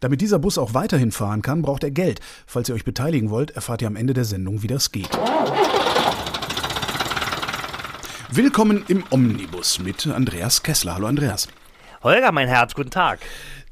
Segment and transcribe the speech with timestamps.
[0.00, 2.20] Damit dieser Bus auch weiterhin fahren kann, braucht er Geld.
[2.46, 5.10] Falls ihr euch beteiligen wollt, erfahrt ihr am Ende der Sendung, wie das geht.
[8.30, 10.94] Willkommen im Omnibus mit Andreas Kessler.
[10.94, 11.48] Hallo Andreas.
[12.02, 13.20] Holger, mein Herz, guten Tag.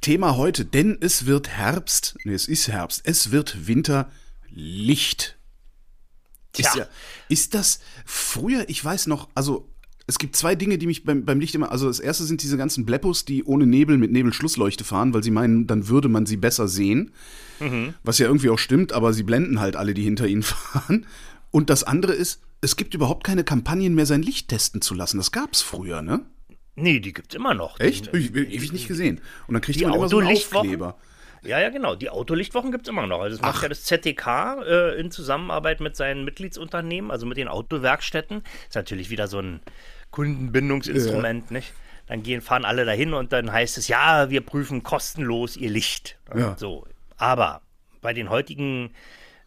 [0.01, 4.11] Thema heute, denn es wird Herbst, nee, es ist Herbst, es wird Winter,
[4.51, 5.37] Licht.
[6.53, 6.69] Tja.
[6.69, 6.87] Ist, ja,
[7.29, 9.69] ist das früher, ich weiß noch, also
[10.07, 12.59] es gibt zwei Dinge, die mich beim, beim Licht immer, also das erste sind diese
[12.59, 16.37] ganzen Bleppos, die ohne Nebel mit Nebelschlussleuchte fahren, weil sie meinen, dann würde man sie
[16.37, 17.13] besser sehen.
[18.03, 21.07] Was ja irgendwie auch stimmt, aber sie blenden halt alle, die hinter ihnen fahren.
[21.51, 25.17] Und das andere ist, es gibt überhaupt keine Kampagnen mehr, sein Licht testen zu lassen.
[25.17, 26.21] Das gab's früher, ne?
[26.77, 27.79] Nee, die gibt's immer noch.
[27.79, 28.13] Echt?
[28.13, 29.21] Die, Ich habe ewig nicht gesehen.
[29.47, 30.37] Und dann kriegt die man immer so einen?
[30.37, 30.97] Aufkleber.
[31.43, 31.95] Ja, ja, genau.
[31.95, 33.21] Die Autolichtwochen gibt's immer noch.
[33.21, 37.49] Also das macht ja das ZDK äh, in Zusammenarbeit mit seinen Mitgliedsunternehmen, also mit den
[37.49, 38.43] Autowerkstätten.
[38.69, 39.61] Ist natürlich wieder so ein
[40.15, 41.73] Kundenbindungsinstrument, nicht?
[42.07, 46.19] Dann gehen, fahren alle dahin und dann heißt es, ja, wir prüfen kostenlos ihr Licht.
[46.37, 46.55] Ja.
[46.57, 46.87] So.
[47.17, 47.63] Aber
[48.01, 48.91] bei den heutigen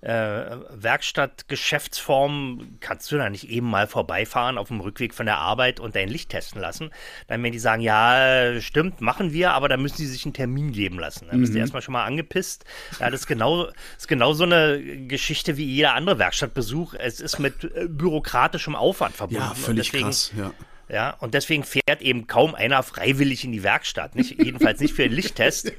[0.02, 5.80] äh, Werkstattgeschäftsformen kannst du da nicht eben mal vorbeifahren auf dem Rückweg von der Arbeit
[5.80, 6.92] und dein Licht testen lassen.
[7.28, 10.72] Dann werden die sagen, ja, stimmt, machen wir, aber da müssen sie sich einen Termin
[10.72, 11.28] geben lassen.
[11.30, 12.66] Dann bist du erstmal schon mal angepisst.
[13.00, 16.94] Ja, das ist genau, ist genau so eine Geschichte wie jeder andere Werkstattbesuch.
[16.94, 19.44] Es ist mit äh, bürokratischem Aufwand verbunden.
[19.44, 20.32] Ja, völlig deswegen, krass.
[20.38, 20.54] Ja.
[20.90, 24.16] Ja, und deswegen fährt eben kaum einer freiwillig in die Werkstatt.
[24.16, 24.42] Nicht?
[24.42, 25.74] Jedenfalls nicht für einen Lichttest.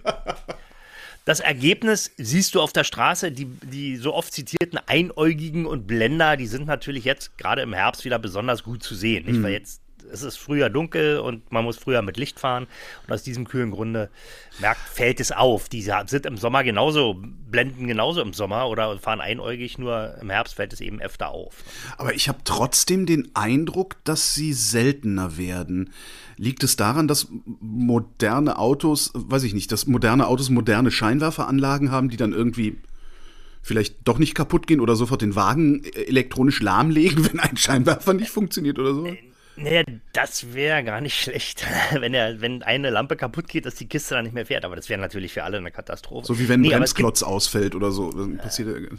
[1.28, 3.30] Das Ergebnis siehst du auf der Straße.
[3.30, 8.06] Die, die so oft zitierten Einäugigen und Blender, die sind natürlich jetzt gerade im Herbst
[8.06, 9.26] wieder besonders gut zu sehen.
[9.26, 9.42] Nicht?
[9.42, 12.66] Weil jetzt es ist früher dunkel und man muss früher mit Licht fahren.
[13.06, 14.10] Und aus diesem kühlen Grunde
[14.60, 15.68] merkt, fällt es auf.
[15.68, 20.54] Die sind im Sommer genauso, blenden genauso im Sommer oder fahren einäugig, nur im Herbst
[20.54, 21.64] fällt es eben öfter auf.
[21.96, 25.90] Aber ich habe trotzdem den Eindruck, dass sie seltener werden.
[26.36, 27.28] Liegt es daran, dass
[27.60, 32.78] moderne Autos, weiß ich nicht, dass moderne Autos moderne Scheinwerferanlagen haben, die dann irgendwie
[33.68, 38.14] vielleicht doch nicht kaputt gehen oder sofort den Wagen äh, elektronisch lahmlegen, wenn ein Scheinwerfer
[38.14, 39.08] nicht funktioniert oder so?
[39.60, 39.82] Naja,
[40.12, 44.14] das wäre gar nicht schlecht, wenn, er, wenn eine Lampe kaputt geht, dass die Kiste
[44.14, 44.64] dann nicht mehr fährt.
[44.64, 46.26] Aber das wäre natürlich für alle eine Katastrophe.
[46.26, 48.12] So wie wenn ein Nee, es gibt- Bremsklotz ausfällt oder so.
[48.12, 48.96] Dann passiert ja-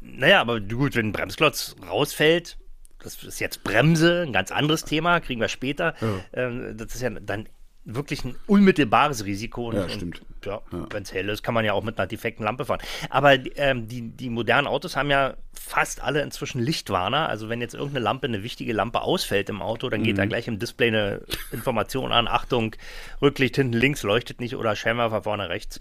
[0.00, 2.58] Naja, aber gut, wenn ein Bremsklotz rausfällt,
[3.02, 5.94] das ist jetzt Bremse, ein ganz anderes Thema, kriegen wir später.
[6.32, 7.48] Ähm, das ist ja dann
[7.84, 9.70] wirklich ein unmittelbares Risiko.
[9.70, 10.22] Und, Ja, stimmt.
[10.46, 12.80] Und, ja, wenn es hell ist, kann man ja auch mit einer defekten Lampe fahren.
[13.10, 17.28] Aber ähm, die, die modernen Autos haben ja fast alle inzwischen Lichtwarner.
[17.28, 20.04] Also wenn jetzt irgendeine Lampe, eine wichtige Lampe ausfällt im Auto, dann Mhm.
[20.04, 21.20] geht da gleich im Display eine
[21.52, 22.26] Information an.
[22.28, 22.74] Achtung,
[23.20, 25.78] Rücklicht hinten links leuchtet nicht oder Scheinwerfer vorne rechts.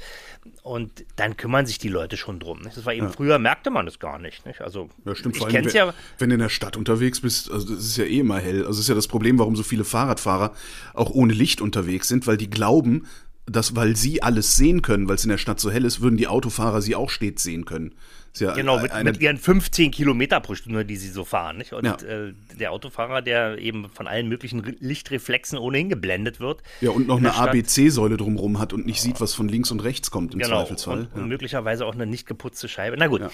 [0.61, 2.59] Und dann kümmern sich die Leute schon drum.
[2.61, 2.78] Nicht?
[2.78, 4.45] Das war eben früher, merkte man das gar nicht.
[4.45, 4.61] nicht?
[4.61, 5.35] Also Ja, stimmt.
[5.35, 5.93] ich Vor allem, kenne es wenn, ja.
[6.19, 8.59] wenn du in der Stadt unterwegs bist, also das ist ja eh immer hell.
[8.59, 10.53] Also das ist ja das Problem, warum so viele Fahrradfahrer
[10.93, 13.07] auch ohne Licht unterwegs sind, weil die glauben,
[13.51, 16.17] dass, weil sie alles sehen können, weil es in der Stadt so hell ist, würden
[16.17, 17.94] die Autofahrer sie auch stets sehen können.
[18.38, 21.57] Ja Genau, mit, eine, mit ihren 15 Kilometer pro Stunde, die sie so fahren.
[21.57, 21.73] Nicht?
[21.73, 21.95] Und Ja.
[21.95, 26.61] äh, der Autofahrer, der eben von allen möglichen Re- Lichtreflexen ohnehin geblendet wird.
[26.79, 27.35] ja, und noch in eine.
[27.35, 31.09] ABC-Säule drumrum hat und nicht sieht, was von links und rechts kommt im Genau, Zweifelsfall.
[31.14, 32.96] und, und möglicherweise auch eine nicht geputzte Scheibe.
[32.97, 33.22] Na gut.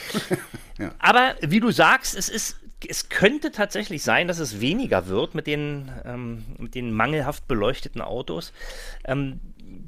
[0.80, 0.92] Ja.
[1.00, 2.58] Aber wie du sagst, es ist.
[2.88, 8.02] Es könnte tatsächlich sein, dass es weniger wird mit den, ähm, mit den mangelhaft beleuchteten
[8.02, 8.54] Autos.
[9.04, 9.40] Ähm,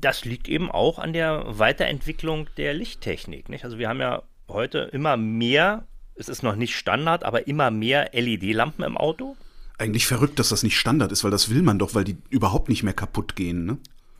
[0.01, 3.49] das liegt eben auch an der Weiterentwicklung der Lichttechnik.
[3.49, 3.63] Nicht?
[3.63, 5.85] Also wir haben ja heute immer mehr,
[6.15, 9.35] es ist noch nicht Standard, aber immer mehr LED-Lampen im Auto.
[9.77, 12.69] Eigentlich verrückt, dass das nicht Standard ist, weil das will man doch, weil die überhaupt
[12.69, 13.65] nicht mehr kaputt gehen.
[13.65, 13.77] Ne?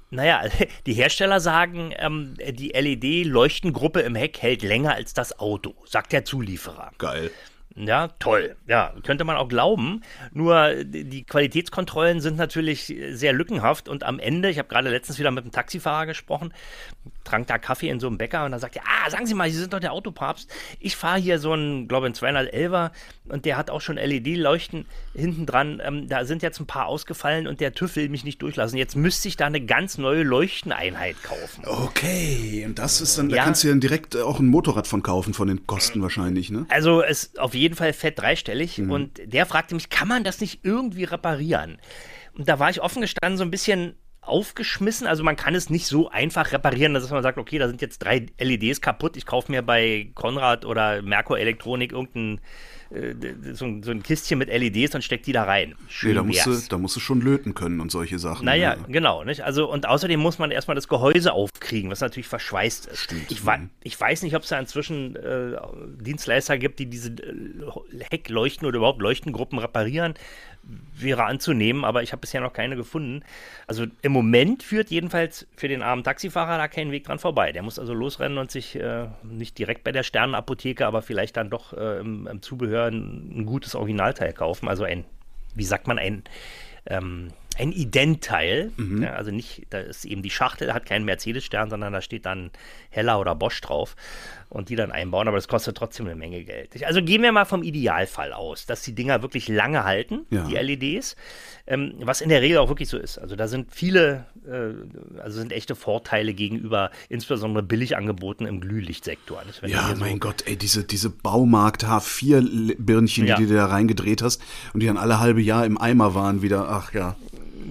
[0.09, 0.43] Naja,
[0.85, 6.25] die Hersteller sagen, ähm, die LED-Leuchtengruppe im Heck hält länger als das Auto, sagt der
[6.25, 6.91] Zulieferer.
[6.97, 7.31] Geil.
[7.79, 8.57] Ja, toll.
[8.67, 10.01] Ja, könnte man auch glauben.
[10.33, 15.31] Nur die Qualitätskontrollen sind natürlich sehr lückenhaft und am Ende, ich habe gerade letztens wieder
[15.31, 16.53] mit einem Taxifahrer gesprochen,
[17.23, 19.49] trank da Kaffee in so einem Bäcker und da sagt er, ah, sagen Sie mal,
[19.49, 20.51] Sie sind doch der Autopapst.
[20.79, 22.91] Ich fahre hier so einen, glaube ich, einen 211er
[23.29, 25.81] und der hat auch schon LED-Leuchten hinten dran.
[25.83, 28.77] Ähm, da sind jetzt ein paar ausgefallen und der TÜV will mich nicht durchlassen.
[28.77, 31.63] Jetzt müsste ich da eine ganz neue Leuchteneinheit kaufen.
[31.65, 33.37] Okay, und das ist dann, ja.
[33.37, 36.65] da kannst du ja direkt auch ein Motorrad von kaufen, von den Kosten wahrscheinlich, ne?
[36.69, 38.91] Also es auf jeden Fall fett dreistellig mhm.
[38.91, 41.79] und der fragte mich, kann man das nicht irgendwie reparieren?
[42.33, 45.07] Und da war ich offen gestanden so ein bisschen aufgeschmissen.
[45.07, 47.99] Also man kann es nicht so einfach reparieren, dass man sagt, okay, da sind jetzt
[47.99, 49.17] drei LEDs kaputt.
[49.17, 52.41] Ich kaufe mir bei Konrad oder Merkur Elektronik irgendein äh,
[53.53, 55.75] so, ein, so, ein, Kistchen mit LEDs und steckt die da rein.
[55.87, 58.45] Schön nee, da musst, du, da musst du schon löten können und solche Sachen.
[58.45, 58.85] Naja, ja.
[58.87, 59.23] genau.
[59.23, 59.41] Nicht?
[59.41, 62.99] Also, und außerdem muss man erstmal das Gehäuse aufkriegen, was natürlich verschweißt ist.
[62.99, 63.31] Stimmt.
[63.31, 63.69] Ich, mhm.
[63.83, 65.55] ich weiß nicht, ob es da inzwischen äh,
[66.01, 70.15] Dienstleister gibt, die diese äh, Heckleuchten oder überhaupt Leuchtengruppen reparieren
[70.63, 73.23] wäre anzunehmen, aber ich habe bisher noch keine gefunden.
[73.67, 77.51] Also im Moment führt jedenfalls für den armen Taxifahrer da kein Weg dran vorbei.
[77.51, 81.49] Der muss also losrennen und sich äh, nicht direkt bei der Sternenapotheke, aber vielleicht dann
[81.49, 84.67] doch äh, im, im, Zubehör ein, ein, gutes Originalteil kaufen.
[84.67, 85.05] Also ein,
[85.55, 86.23] wie sagt man, ein
[86.85, 87.29] ähm,
[87.59, 88.71] ein Identteil.
[88.77, 89.03] Mhm.
[89.03, 92.51] Ja, also nicht, da ist eben die Schachtel, hat keinen Mercedes-Stern, sondern da steht dann
[92.89, 93.95] Heller oder Bosch drauf
[94.49, 96.83] und die dann einbauen, aber das kostet trotzdem eine Menge Geld.
[96.83, 100.47] Also gehen wir mal vom Idealfall aus, dass die Dinger wirklich lange halten, ja.
[100.47, 101.15] die LEDs,
[101.67, 103.19] ähm, was in der Regel auch wirklich so ist.
[103.19, 109.43] Also da sind viele, äh, also sind echte Vorteile gegenüber insbesondere Billigangeboten im Glühlichtsektor.
[109.67, 113.35] Ja, mein so Gott, ey, diese, diese Baumarkt H4-Birnchen, ja.
[113.35, 114.41] die du da reingedreht hast
[114.73, 117.15] und die dann alle halbe Jahr im Eimer waren wieder, ach ja.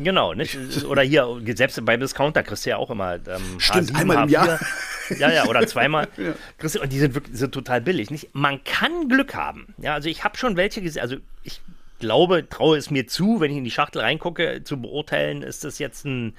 [0.02, 0.56] Genau, nicht?
[0.84, 3.14] Oder hier, selbst beim Discounter kriegst du ja auch immer.
[3.14, 4.30] Ähm, Stimmt, H7, einmal im H4.
[4.30, 4.60] Jahr.
[5.18, 6.08] Ja, ja, oder zweimal.
[6.16, 6.34] ja.
[6.58, 8.10] Kriegst du, und die sind wirklich sind total billig.
[8.10, 8.34] Nicht?
[8.34, 9.74] Man kann Glück haben.
[9.78, 11.02] Ja, also ich habe schon welche gesehen.
[11.02, 11.60] Also ich
[11.98, 15.78] glaube, traue es mir zu, wenn ich in die Schachtel reingucke, zu beurteilen, ist das
[15.78, 16.34] jetzt ein,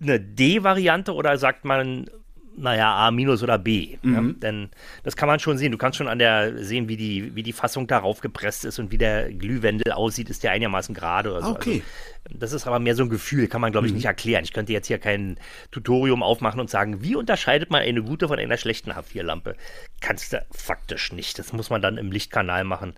[0.00, 2.10] eine D-Variante oder sagt man
[2.58, 3.96] naja, A minus oder B.
[4.02, 4.14] Mhm.
[4.14, 4.34] Ja?
[4.40, 4.68] Denn
[5.02, 5.72] das kann man schon sehen.
[5.72, 8.90] Du kannst schon an der sehen, wie die, wie die Fassung darauf gepresst ist und
[8.90, 11.50] wie der Glühwendel aussieht, ist der einigermaßen gerade oder so.
[11.50, 11.82] Okay.
[12.24, 13.98] Also, das ist aber mehr so ein Gefühl, kann man, glaube ich, mhm.
[13.98, 14.44] nicht erklären.
[14.44, 15.38] Ich könnte jetzt hier kein
[15.70, 19.56] Tutorium aufmachen und sagen, wie unterscheidet man eine gute von einer schlechten H4-Lampe?
[20.00, 21.38] Kannst du faktisch nicht.
[21.38, 22.94] Das muss man dann im Lichtkanal machen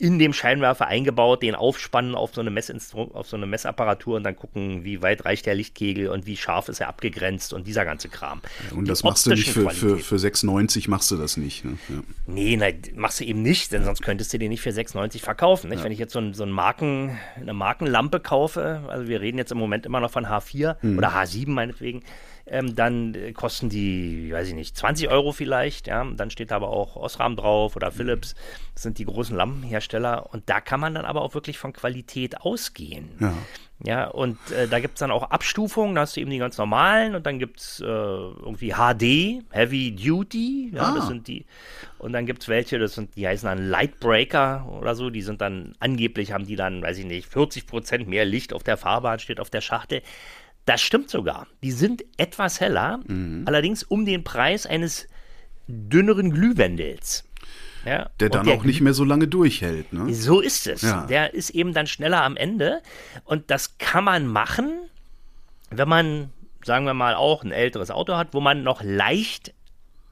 [0.00, 4.24] in dem Scheinwerfer eingebaut, den aufspannen auf so eine Messinstru auf so eine Messapparatur und
[4.24, 7.84] dann gucken, wie weit reicht der Lichtkegel und wie scharf ist er abgegrenzt und dieser
[7.84, 8.40] ganze Kram.
[8.70, 11.66] Ja, und Die das machst du nicht für, für, für 6,90 machst du das nicht.
[11.66, 11.76] Ne?
[11.90, 11.96] Ja.
[12.26, 15.70] Nee, nein, machst du eben nicht, denn sonst könntest du den nicht für 6,90 verkaufen.
[15.70, 15.84] Ja.
[15.84, 19.52] Wenn ich jetzt so, ein, so ein Marken, eine Markenlampe kaufe, also wir reden jetzt
[19.52, 20.96] im Moment immer noch von H4 hm.
[20.96, 22.02] oder H7 meinetwegen,
[22.50, 25.86] ähm, dann äh, kosten die, weiß ich nicht, 20 Euro vielleicht.
[25.86, 26.04] Ja?
[26.04, 28.34] Dann steht da aber auch Osram drauf oder Philips.
[28.74, 30.32] Das sind die großen Lampenhersteller.
[30.32, 33.10] Und da kann man dann aber auch wirklich von Qualität ausgehen.
[33.20, 33.34] Ja.
[33.82, 36.58] Ja, und äh, da gibt es dann auch Abstufungen, da hast du eben die ganz
[36.58, 40.94] normalen und dann gibt es äh, irgendwie HD, Heavy Duty, ja, ah.
[40.94, 41.46] das sind die.
[41.98, 45.40] Und dann gibt es welche, das sind, die heißen dann Lightbreaker oder so, die sind
[45.40, 49.18] dann, angeblich haben die dann, weiß ich nicht, 40 Prozent mehr Licht auf der Fahrbahn,
[49.18, 50.02] steht auf der Schachtel.
[50.66, 51.46] Das stimmt sogar.
[51.62, 53.44] Die sind etwas heller, mhm.
[53.46, 55.08] allerdings um den Preis eines
[55.66, 57.24] dünneren Glühwendels.
[57.84, 59.92] Ja, der dann der auch nicht mehr so lange durchhält.
[59.92, 60.12] Ne?
[60.12, 60.82] So ist es.
[60.82, 61.06] Ja.
[61.06, 62.82] Der ist eben dann schneller am Ende.
[63.24, 64.70] Und das kann man machen,
[65.70, 66.30] wenn man,
[66.62, 69.54] sagen wir mal, auch ein älteres Auto hat, wo man noch leicht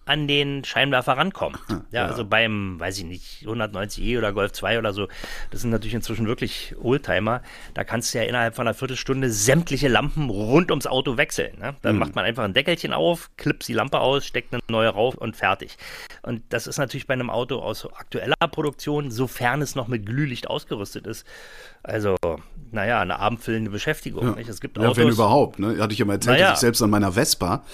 [0.09, 1.59] an den Scheinwerfer rankommt.
[1.69, 5.09] Ja, ja, also beim, weiß ich nicht, 190e oder Golf 2 oder so,
[5.50, 7.43] das sind natürlich inzwischen wirklich Oldtimer.
[7.75, 11.59] Da kannst du ja innerhalb von einer Viertelstunde sämtliche Lampen rund ums Auto wechseln.
[11.59, 11.77] Ne?
[11.83, 12.00] Dann mhm.
[12.00, 15.37] macht man einfach ein Deckelchen auf, klipst die Lampe aus, steckt eine neue rauf und
[15.37, 15.77] fertig.
[16.23, 20.49] Und das ist natürlich bei einem Auto aus aktueller Produktion, sofern es noch mit Glühlicht
[20.49, 21.27] ausgerüstet ist,
[21.83, 22.17] also,
[22.71, 24.37] naja, eine abendfüllende Beschäftigung.
[24.37, 24.45] Ja.
[24.47, 25.59] Es gibt Autos, ja, wenn überhaupt.
[25.59, 25.79] Ne?
[25.79, 26.50] Hatte ich ja mal erzählt, naja.
[26.50, 27.65] dass ich selbst an meiner Vespa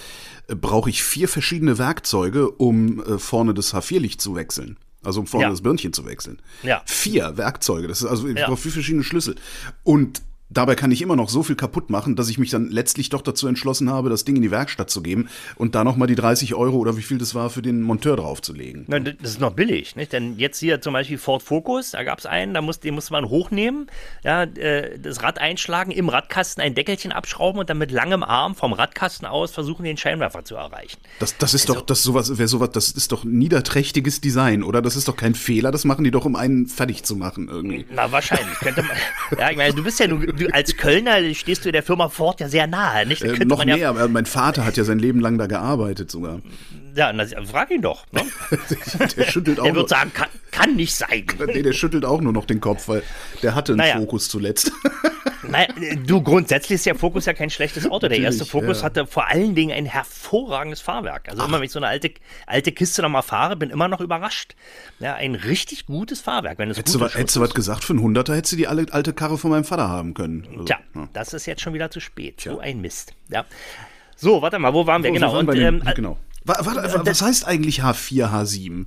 [0.47, 4.77] äh, brauche ich vier verschiedene Werkzeuge, um äh, vorne das H4-Licht zu wechseln.
[5.03, 5.49] Also um vorne ja.
[5.49, 6.39] das Birnchen zu wechseln.
[6.63, 6.81] Ja.
[6.85, 7.87] Vier Werkzeuge.
[7.87, 8.47] Das ist also ich ja.
[8.47, 9.35] brauche vier verschiedene Schlüssel.
[9.83, 13.09] Und Dabei kann ich immer noch so viel kaputt machen, dass ich mich dann letztlich
[13.09, 16.15] doch dazu entschlossen habe, das Ding in die Werkstatt zu geben und da nochmal die
[16.15, 18.85] 30 Euro oder wie viel das war für den Monteur draufzulegen.
[18.87, 20.13] Na, das ist noch billig, nicht?
[20.13, 23.13] Denn jetzt hier zum Beispiel Ford Focus, da gab es einen, da muss, den musste
[23.13, 23.87] man hochnehmen,
[24.23, 28.53] ja, äh, das Rad einschlagen, im Radkasten ein Deckelchen abschrauben und dann mit langem Arm
[28.53, 30.99] vom Radkasten aus versuchen, den Scheinwerfer zu erreichen.
[31.19, 34.83] Das, das ist also, doch, das sowas, wäre sowas, das ist doch niederträchtiges Design, oder?
[34.83, 37.87] Das ist doch kein Fehler, das machen die doch, um einen fertig zu machen irgendwie.
[37.89, 38.57] Na, wahrscheinlich.
[38.59, 38.95] Könnte man,
[39.39, 42.39] ja, ich meine, du bist ja, du, du, als Kölner stehst du der Firma Ford
[42.39, 43.21] ja sehr nahe, nicht?
[43.21, 46.41] Äh, noch näher, ja aber mein Vater hat ja sein Leben lang da gearbeitet sogar.
[46.95, 48.05] Ja, na, frag ihn doch.
[48.11, 48.21] Ne?
[49.17, 51.25] der schüttelt auch Er nur, wird sagen, kann, kann nicht sein.
[51.47, 53.03] nee, der schüttelt auch nur noch den Kopf, weil
[53.43, 53.97] der hatte einen Naja.
[53.97, 54.71] Fokus zuletzt.
[55.47, 55.67] Naja,
[56.05, 58.07] du, grundsätzlich ist der Fokus ja kein schlechtes Auto.
[58.07, 58.85] Der erste Natürlich, Fokus ja.
[58.85, 61.29] hatte vor allen Dingen ein hervorragendes Fahrwerk.
[61.29, 62.11] Also immer, wenn ich so eine alte,
[62.47, 64.55] alte Kiste nochmal fahre, bin immer noch überrascht.
[64.99, 68.01] Ja, ein richtig gutes Fahrwerk, wenn es Hättest du, hättest du was gesagt, für einen
[68.01, 70.47] Hunderter hättest du die alte Karre von meinem Vater haben können.
[70.49, 71.09] Also, Tja, ja.
[71.13, 72.41] das ist jetzt schon wieder zu spät.
[72.41, 73.13] So ein Mist.
[73.29, 73.45] Ja.
[74.15, 75.09] So, warte mal, wo waren wir?
[75.09, 75.27] So, genau.
[75.33, 76.17] wir waren Und, ähm, genau.
[76.45, 78.85] Wa- wa- was heißt eigentlich H4, H7?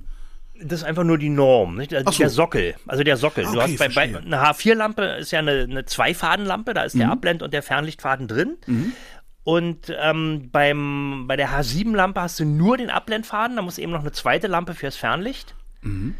[0.61, 1.91] Das ist einfach nur die Norm, nicht?
[1.91, 2.19] Der, Ach so.
[2.19, 2.75] der Sockel.
[2.87, 3.43] Also der Sockel.
[3.45, 6.99] du Okay, hast bei, bei eine H4-Lampe ist ja eine, eine Zweifadenlampe, da ist Mhm.
[6.99, 8.57] der Abblend- und der Fernlichtfaden drin.
[9.43, 14.01] Und ähm, beim, bei der H7-Lampe hast du nur den Abblendfaden, da muss eben noch
[14.01, 15.55] eine zweite Lampe fürs Fernlicht.
[15.81, 16.15] Mhm.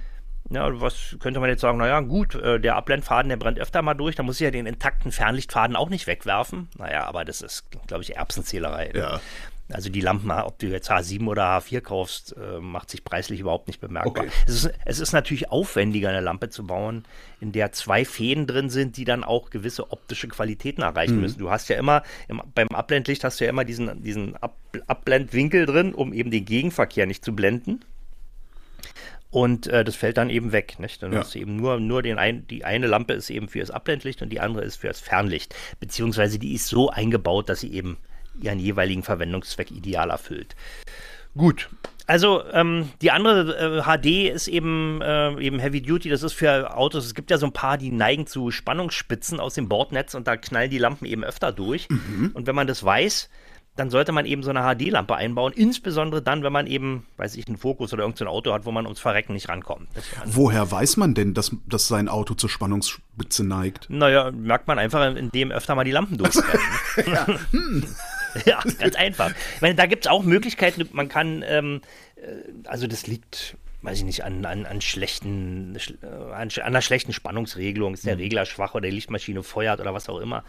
[0.51, 1.77] Ja, was könnte man jetzt sagen?
[1.77, 4.65] Naja, gut, äh, der Abblendfaden, der brennt öfter mal durch, da muss ich ja den
[4.65, 6.69] intakten Fernlichtfaden auch nicht wegwerfen.
[6.77, 8.89] Naja, aber das ist, glaube ich, Erbsenzählerei.
[8.93, 8.99] ne?
[8.99, 9.21] Ja.
[9.71, 13.67] Also die Lampen, ob du jetzt H7 oder H4 kaufst, äh, macht sich preislich überhaupt
[13.67, 14.23] nicht bemerkbar.
[14.23, 14.29] Okay.
[14.47, 17.03] Es, ist, es ist natürlich aufwendiger, eine Lampe zu bauen,
[17.39, 21.21] in der zwei Fäden drin sind, die dann auch gewisse optische Qualitäten erreichen Mhm.
[21.21, 21.37] müssen.
[21.39, 24.57] Du hast ja immer, im, beim Abblendlicht hast du ja immer diesen, diesen Ab,
[24.87, 27.85] Abblendwinkel drin, um eben den Gegenverkehr nicht zu blenden.
[29.31, 30.79] Und äh, das fällt dann eben weg.
[30.79, 31.03] Nicht?
[31.03, 31.19] Dann Ja.
[31.19, 34.21] hast du eben nur, nur den ein, die eine Lampe ist eben für das Abblendlicht
[34.23, 35.53] und die andere ist für das Fernlicht.
[35.79, 37.97] Beziehungsweise die ist so eingebaut, dass sie eben
[38.41, 40.55] ihren jeweiligen Verwendungszweck ideal erfüllt.
[41.37, 41.69] Gut.
[42.07, 46.75] Also ähm, die andere äh, HD ist eben, äh, eben Heavy Duty, das ist für
[46.75, 50.27] Autos, es gibt ja so ein paar, die neigen zu Spannungsspitzen aus dem Bordnetz und
[50.27, 51.87] da knallen die Lampen eben öfter durch.
[52.33, 53.29] Und wenn man das weiß,
[53.79, 57.47] dann sollte man eben so eine HD-Lampe einbauen, insbesondere dann, wenn man eben, weiß ich,
[57.47, 59.87] einen Fokus oder irgendein Auto hat, wo man ums Verrecken nicht rankommt.
[60.25, 63.89] Woher weiß man denn, dass, dass sein Auto zur Spannungsspitze neigt?
[63.89, 66.65] naja, merkt man einfach, indem öfter mal die Lampen durchbrennen.
[67.05, 67.25] ja,
[68.79, 69.31] ganz einfach.
[69.55, 71.81] Ich meine, da gibt es auch Möglichkeiten, man kann, ähm,
[72.15, 76.61] äh, also das liegt, weiß ich nicht, an, an, an schlechten, sch- äh, an, an
[76.61, 80.43] einer schlechten Spannungsregelung, ist der Regler schwach oder die Lichtmaschine feuert oder was auch immer.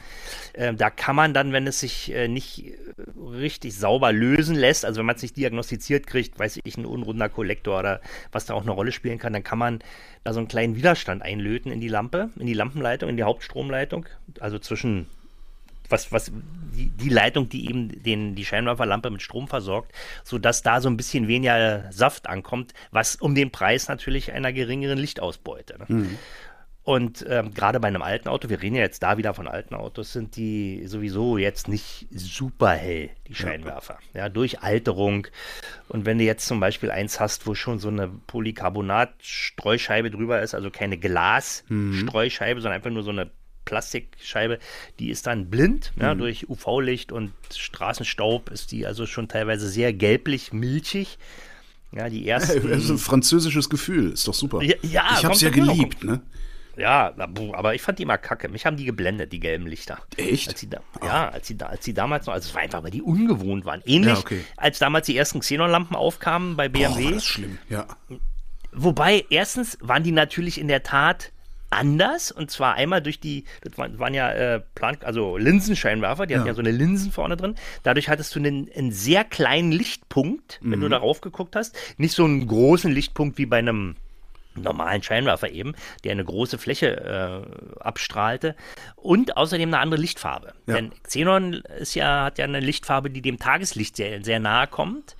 [0.54, 2.74] Ähm, da kann man dann, wenn es sich äh, nicht äh,
[3.18, 7.28] richtig sauber lösen lässt, also wenn man es nicht diagnostiziert kriegt, weiß ich, ein unrunder
[7.28, 8.00] Kollektor oder
[8.32, 9.78] was da auch eine Rolle spielen kann, dann kann man
[10.24, 14.06] da so einen kleinen Widerstand einlöten in die Lampe, in die Lampenleitung, in die Hauptstromleitung,
[14.40, 15.06] also zwischen
[15.90, 16.32] was, was,
[16.72, 19.92] die, die Leitung, die eben den, die Scheinwerferlampe mit Strom versorgt,
[20.24, 24.98] sodass da so ein bisschen weniger Saft ankommt, was um den Preis natürlich einer geringeren
[24.98, 25.78] Lichtausbeute.
[25.78, 25.86] Ne?
[26.82, 29.74] Und ähm, gerade bei einem alten Auto, wir reden ja jetzt da wieder von alten
[29.74, 33.98] Autos, sind die sowieso jetzt nicht super hell, die Scheinwerfer.
[34.14, 35.26] Ja, durch Alterung.
[35.88, 40.54] Und wenn du jetzt zum Beispiel eins hast, wo schon so eine Polycarbonat-Streuscheibe drüber ist,
[40.54, 43.30] also keine Glas-Streuscheibe, sondern einfach nur so eine
[43.64, 44.58] Plastikscheibe,
[44.98, 49.92] die ist dann blind, ja, durch UV-Licht und Straßenstaub ist die also schon teilweise sehr
[49.92, 51.18] gelblich, milchig.
[51.92, 52.68] Ja, die ersten.
[52.68, 54.62] Das ist ein französisches Gefühl, ist doch super.
[54.62, 56.20] Ja, ja, ich hab's ja geliebt, ne?
[56.76, 57.12] Ja,
[57.52, 58.48] aber ich fand die immer kacke.
[58.48, 59.98] Mich haben die geblendet, die gelben Lichter.
[60.16, 60.48] Echt?
[60.48, 62.90] Als da, Ja, als die, da, als die damals noch, also es war einfach, weil
[62.92, 63.82] die ungewohnt waren.
[63.84, 64.44] Ähnlich Ja, okay.
[64.56, 67.04] als damals die ersten Xenon-Lampen aufkamen bei Boah, BMW.
[67.06, 67.86] war das schlimm, ja.
[68.72, 71.32] Wobei, erstens waren die natürlich in der Tat
[71.70, 76.44] anders und zwar einmal durch die, das waren, ja äh, Plan, also Linsenscheinwerfer, die hatten
[76.46, 76.52] Ja.
[76.52, 77.54] ja so eine Linsen vorne drin.
[77.84, 80.90] Dadurch hattest du einen, einen sehr kleinen Lichtpunkt, wenn du Mhm.
[80.90, 81.76] darauf geguckt hast.
[81.96, 83.96] Nicht so einen großen Lichtpunkt wie bei einem
[84.56, 86.96] normalen Scheinwerfer eben, der eine große Fläche
[87.46, 88.56] äh, abstrahlte
[88.96, 90.52] und außerdem eine andere Lichtfarbe.
[90.66, 90.74] Ja.
[90.74, 95.14] Denn Xenon ist ja, hat ja eine Lichtfarbe, die dem Tageslicht sehr, sehr nahe kommt.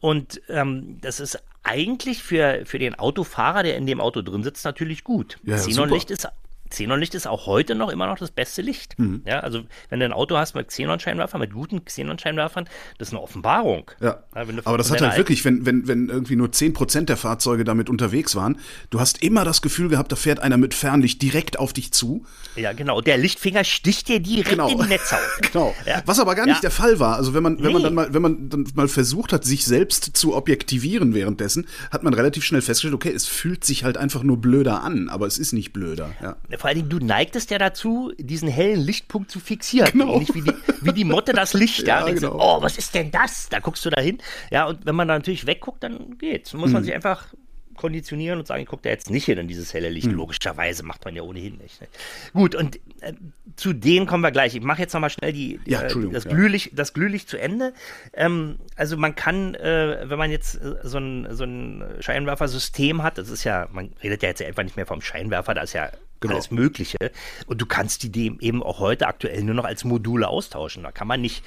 [0.00, 4.64] Und ähm, das ist eigentlich für, für den Autofahrer, der in dem Auto drin sitzt,
[4.64, 5.38] natürlich gut.
[5.42, 6.28] Ja, ja, Xenonlicht ist
[6.70, 8.98] Xenonlicht ist auch heute noch immer noch das beste Licht.
[8.98, 9.22] Mhm.
[9.26, 12.66] Ja, also wenn du ein Auto hast mit Xenonscheinwerfern, mit guten Xenonscheinwerfern,
[12.98, 13.90] das ist eine Offenbarung.
[14.00, 14.22] Ja.
[14.34, 17.90] du Aber das hat halt wirklich, wenn, wenn, wenn irgendwie nur 10% der Fahrzeuge damit
[17.90, 18.58] unterwegs waren,
[18.90, 22.24] du hast immer das Gefühl gehabt, da fährt einer mit Fernlicht direkt auf dich zu.
[22.56, 23.00] Ja, genau.
[23.00, 24.68] Der Lichtfinger sticht dir direkt Genau.
[24.70, 25.20] in die Netzhaut.
[25.52, 25.74] Genau.
[25.86, 26.02] Ja.
[26.06, 26.60] Was aber gar nicht Ja.
[26.60, 27.16] der Fall war.
[27.16, 27.82] Also wenn man, wenn man Nee.
[27.82, 32.14] dann mal, wenn man dann mal versucht hat, sich selbst zu objektivieren währenddessen, hat man
[32.14, 35.52] relativ schnell festgestellt, okay, es fühlt sich halt einfach nur blöder an, aber es ist
[35.52, 36.10] nicht blöder.
[36.22, 36.36] Ja.
[36.60, 39.90] Vor allen Dingen, du neigtest ja dazu, diesen hellen Lichtpunkt zu fixieren.
[39.92, 40.12] Genau.
[40.16, 40.52] Ähnlich wie die,
[40.82, 41.78] wie die Motte das Licht.
[41.86, 42.36] ja, Ja, genau.
[42.38, 43.48] oh, was ist denn das?
[43.48, 44.18] Da guckst du da hin.
[44.50, 46.52] Ja, und wenn man da natürlich wegguckt, dann geht's.
[46.52, 46.72] Muss Hm.
[46.74, 47.28] man sich einfach
[47.76, 49.94] konditionieren und sagen, ich gucke da jetzt nicht hin in dieses helle Hm.
[49.94, 50.12] Licht.
[50.12, 51.80] Logischerweise macht man ja ohnehin nicht.
[51.80, 51.88] Ne?
[52.34, 53.14] Gut, und äh,
[53.56, 54.54] zu denen kommen wir gleich.
[54.54, 56.30] Ich mache jetzt nochmal schnell die, Ja, äh, das, ja.
[56.30, 57.72] Glühlicht, das Glühlicht zu Ende.
[58.12, 63.16] Ähm, also man kann, äh, wenn man jetzt äh, so ein, so ein Scheinwerfersystem hat,
[63.16, 65.90] das ist ja, man redet ja jetzt einfach nicht mehr vom Scheinwerfer, da ist ja
[66.20, 66.34] Genau.
[66.34, 66.98] alles Mögliche.
[67.46, 70.82] Und du kannst die eben auch heute aktuell nur noch als Module austauschen.
[70.82, 71.42] Da kann man nicht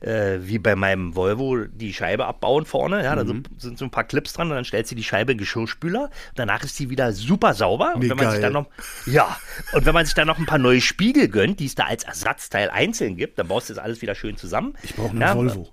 [0.00, 3.02] äh, wie bei meinem Volvo die Scheibe abbauen vorne.
[3.04, 3.28] Ja, da Mhm.
[3.28, 6.10] sind, sind so ein paar Clips dran und dann stellst du die Scheibe in Geschirrspüler.
[6.34, 7.92] Danach ist die wieder super sauber.
[7.94, 8.52] Und Wie wenn man sich geil.
[8.52, 8.66] dann noch,
[9.06, 9.36] ja,
[9.72, 12.04] und wenn man sich dann noch ein paar neue Spiegel gönnt, die es da als
[12.04, 14.74] Ersatzteil einzeln gibt, dann baust du das alles wieder schön zusammen.
[14.82, 15.68] Ich brauche einen ja, Volvo.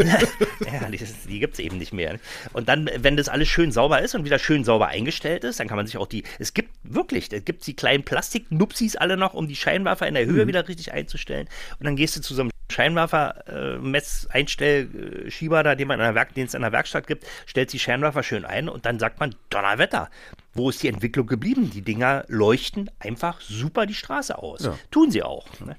[0.06, 2.18] ja, die, die gibt es eben nicht mehr.
[2.52, 5.68] Und dann, wenn das alles schön sauber ist und wieder schön sauber eingestellt ist, dann
[5.68, 6.24] kann man sich auch die.
[6.38, 10.26] Es gibt wirklich, es gibt die kleinen Plastiknupsis alle noch, um die Scheinwerfer in der
[10.26, 11.48] Höhe wieder richtig einzustellen.
[11.78, 16.46] Und dann gehst du zu so einem Scheinwerfer-Mess-Einstellschieber, da, den man in der Werk, den
[16.46, 20.10] es in der Werkstatt gibt, stellt die Scheinwerfer schön ein und dann sagt man, Donnerwetter,
[20.54, 21.70] wo ist die Entwicklung geblieben?
[21.70, 24.62] Die Dinger leuchten einfach super die Straße aus.
[24.90, 25.46] Tun sie auch.
[25.60, 25.76] Ne?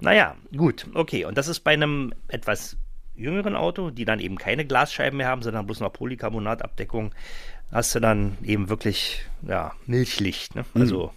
[0.00, 1.24] Naja, gut, okay.
[1.24, 2.76] Und das ist bei einem etwas
[3.14, 7.14] jüngeren Auto, die dann eben keine Glasscheiben mehr haben, sondern bloß noch Polycarbonatabdeckung,
[7.70, 10.54] hast du dann eben wirklich ja, Milchlicht.
[10.54, 10.64] Ne?
[10.74, 11.12] Also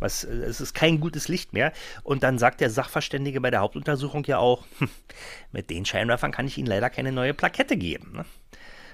[0.00, 1.72] was, es ist kein gutes Licht mehr.
[2.02, 4.88] Und dann sagt der Sachverständige bei der Hauptuntersuchung ja auch, hm,
[5.52, 8.12] mit den Scheinwerfern kann ich Ihnen leider keine neue Plakette geben.
[8.14, 8.24] Ne?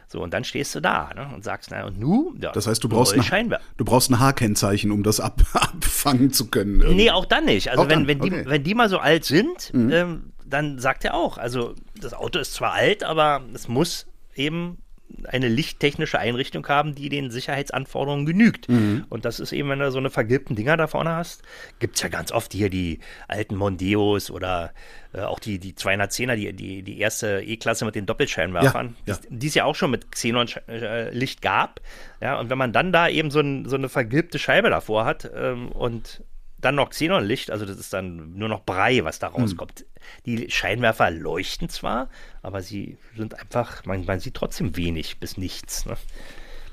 [0.07, 1.31] So, und dann stehst du da ne?
[1.35, 2.35] und sagst, na und nu?
[2.41, 3.65] Ja, Das heißt, du brauchst, neue ein, Scheinwerfer.
[3.77, 6.81] du brauchst ein H-Kennzeichen, um das ab, abfangen zu können.
[6.81, 6.97] irgendwie.
[7.05, 7.71] Nee, auch dann nicht.
[7.71, 8.45] Also Auch wenn, dann, wenn, die, okay.
[8.45, 8.51] Mhm.
[8.51, 12.55] wenn die mal so alt sind, ähm, dann sagt er auch, also das Auto ist
[12.55, 14.79] zwar alt, aber es muss eben
[15.25, 18.69] eine lichttechnische Einrichtung haben, die den Sicherheitsanforderungen genügt.
[18.69, 19.07] Mhm.
[19.09, 21.43] Und das ist eben, wenn du so eine vergilbten Dinger da vorne hast,
[21.79, 24.73] gibt es ja ganz oft hier die alten Mondeos oder
[25.13, 29.21] äh, auch die, die 210er, die, die, die erste E-Klasse mit den Doppelscheinwerfern, Ja, ja.
[29.29, 31.81] Die, es ja auch schon mit Xenon-Licht gab.
[32.21, 35.31] Ja, und wenn man dann da eben so, ein, so eine vergilbte Scheibe davor hat
[35.35, 36.23] ähm, und
[36.64, 39.85] dann noch Xenonlicht, also das ist dann nur noch Brei, was da rauskommt.
[40.26, 42.09] Die Scheinwerfer leuchten zwar,
[42.42, 45.87] aber sie sind einfach, man, man sieht trotzdem wenig bis nichts.
[45.87, 45.97] Ne?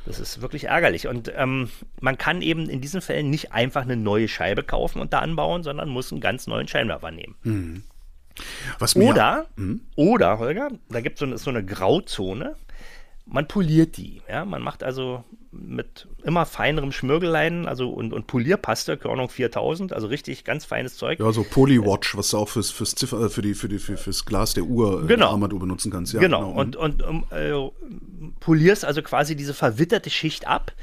[0.06, 1.08] Das ist wirklich ärgerlich.
[1.08, 1.70] Und ähm,
[2.00, 5.64] man kann eben in diesen Fällen nicht einfach eine neue Scheibe kaufen und da anbauen,
[5.64, 7.84] sondern muss einen ganz neuen Scheinwerfer nehmen.
[8.80, 9.46] Was mir, Oder,
[9.96, 12.56] oder, Holger, da gibt es so, eine- so eine Grauzone.
[13.26, 14.22] Man poliert die.
[14.28, 14.44] Ja?
[14.46, 20.46] Man macht also mit immer feinerem Schmirgeleien also und, und Polierpaste, Körnung 4000, also richtig
[20.46, 21.20] ganz feines Zeug.
[21.20, 23.98] ja, so Polywatch, was du auch fürs, fürs, Ziffer, äh, für die, für die, für,
[23.98, 25.32] fürs Glas der Uhr, äh, Genau.
[25.32, 26.14] Armbanduhr benutzen kannst.
[26.14, 26.52] Ja, genau.
[26.52, 27.52] Und, und um, äh,
[28.40, 30.74] polierst also quasi diese verwitterte Schicht ab.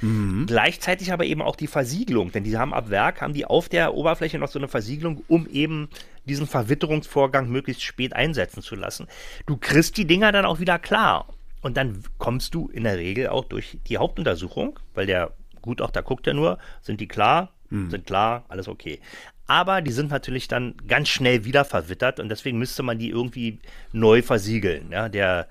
[0.47, 3.95] Gleichzeitig aber eben auch die Versiegelung, denn die haben ab Werk, haben die auf der
[3.95, 5.89] Oberfläche noch so eine Versiegelung, um eben
[6.25, 9.07] diesen Verwitterungsvorgang möglichst spät einsetzen zu lassen.
[9.47, 11.27] Du kriegst die Dinger dann auch wieder klar.
[11.69, 16.27] Und dann kommst du in der Regel auch durch die Hauptuntersuchung, weil der Gutachter guckt
[16.27, 17.53] ja nur, sind die klar,
[17.91, 19.01] sind klar, alles okay.
[19.47, 23.59] Aber die sind natürlich dann ganz schnell wieder verwittert und deswegen müsste man die irgendwie
[23.93, 24.91] neu versiegeln.
[24.93, 25.47] Ja, der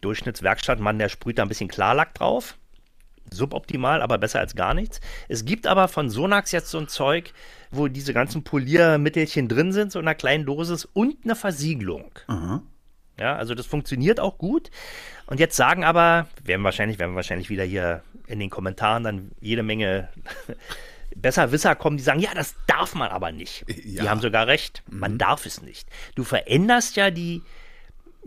[0.00, 2.58] Durchschnittswerkstattmann, der sprüht da ein bisschen Klarlack drauf.
[3.30, 5.00] Suboptimal, aber besser als gar nichts.
[5.28, 7.32] Es gibt aber von Sonax jetzt so ein Zeug,
[7.70, 12.10] wo diese ganzen Poliermittelchen drin sind, so in einer kleinen Dosis und eine Versiegelung.
[13.18, 14.70] Ja, also das funktioniert auch gut.
[15.26, 19.62] Und jetzt sagen aber, werden wahrscheinlich, werden wahrscheinlich wieder hier in den Kommentaren dann jede
[19.62, 20.08] Menge
[21.16, 23.64] Besserwisser kommen, die sagen, ja, das darf man aber nicht.
[23.68, 24.08] Die Ja.
[24.10, 25.88] haben sogar recht, man darf es nicht.
[26.14, 27.42] Du veränderst ja die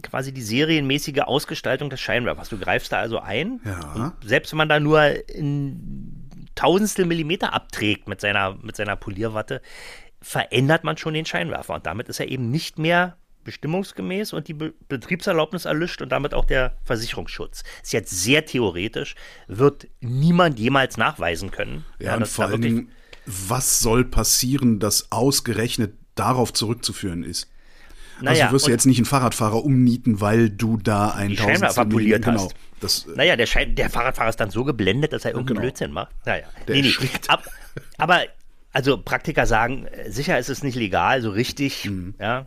[0.01, 2.49] quasi die serienmäßige Ausgestaltung des Scheinwerfers.
[2.49, 3.60] Du greifst da also ein.
[3.65, 3.93] Ja.
[3.93, 9.62] Und selbst wenn man da nur ein Tausendstel Millimeter abträgt mit seiner, mit seiner Polierwatte,
[10.21, 11.75] verändert man schon den Scheinwerfer.
[11.75, 16.34] Und damit ist er eben nicht mehr bestimmungsgemäß und die Be Betriebserlaubnis erlischt und damit
[16.34, 17.63] auch der Versicherungsschutz.
[17.82, 19.15] Ist jetzt sehr theoretisch,
[19.47, 21.86] wird niemand jemals nachweisen können.
[21.99, 22.89] Ja, und dass vor Dingen,
[23.25, 27.47] was soll passieren, dass ausgerechnet darauf zurückzuführen ist?
[28.23, 31.30] naja, also du wirst ja und- jetzt nicht einen Fahrradfahrer umnieten, weil du da ein
[31.30, 32.54] Die Scheinwerfer poliert genau, hast.
[32.80, 35.62] Das, äh, Naja, der, Schein, der Fahrradfahrer ist dann so geblendet, dass er irgendeinen genau.
[35.62, 36.12] Blödsinn macht.
[36.25, 37.30] Naja, Der erschrickt.
[37.30, 37.43] Ab,
[37.97, 38.21] aber,
[38.73, 42.13] also Praktiker sagen, äh, sicher ist es nicht legal, so richtig, Mhm.
[42.19, 42.45] ja.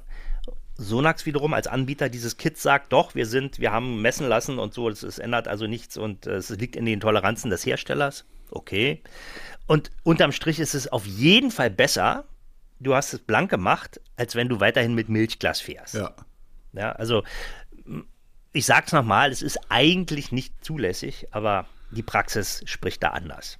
[0.76, 4.74] Sonax wiederum als Anbieter dieses Kits sagt, doch, wir sind, wir haben messen lassen und
[4.74, 8.24] so, es, es ändert also nichts und äh, es liegt in den Toleranzen des Herstellers.
[8.50, 9.02] Okay.
[9.66, 12.24] Und unterm Strich ist es auf jeden Fall besser,
[12.80, 15.94] du hast es blank gemacht, als wenn du weiterhin mit Milchglas fährst.
[15.94, 16.14] ja.
[16.74, 17.22] Ja, also
[18.52, 23.58] ich sag's nochmal, es ist eigentlich nicht zulässig, aber die Praxis spricht da anders.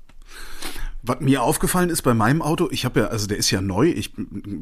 [1.02, 3.88] Was mir aufgefallen ist bei meinem Auto, ich habe ja, also der ist ja neu,
[3.88, 4.12] ich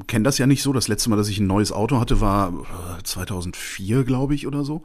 [0.09, 0.73] kenne das ja nicht so.
[0.73, 2.53] Das letzte Mal, dass ich ein neues Auto hatte, war
[2.99, 4.83] äh, 2004, glaube ich, oder so.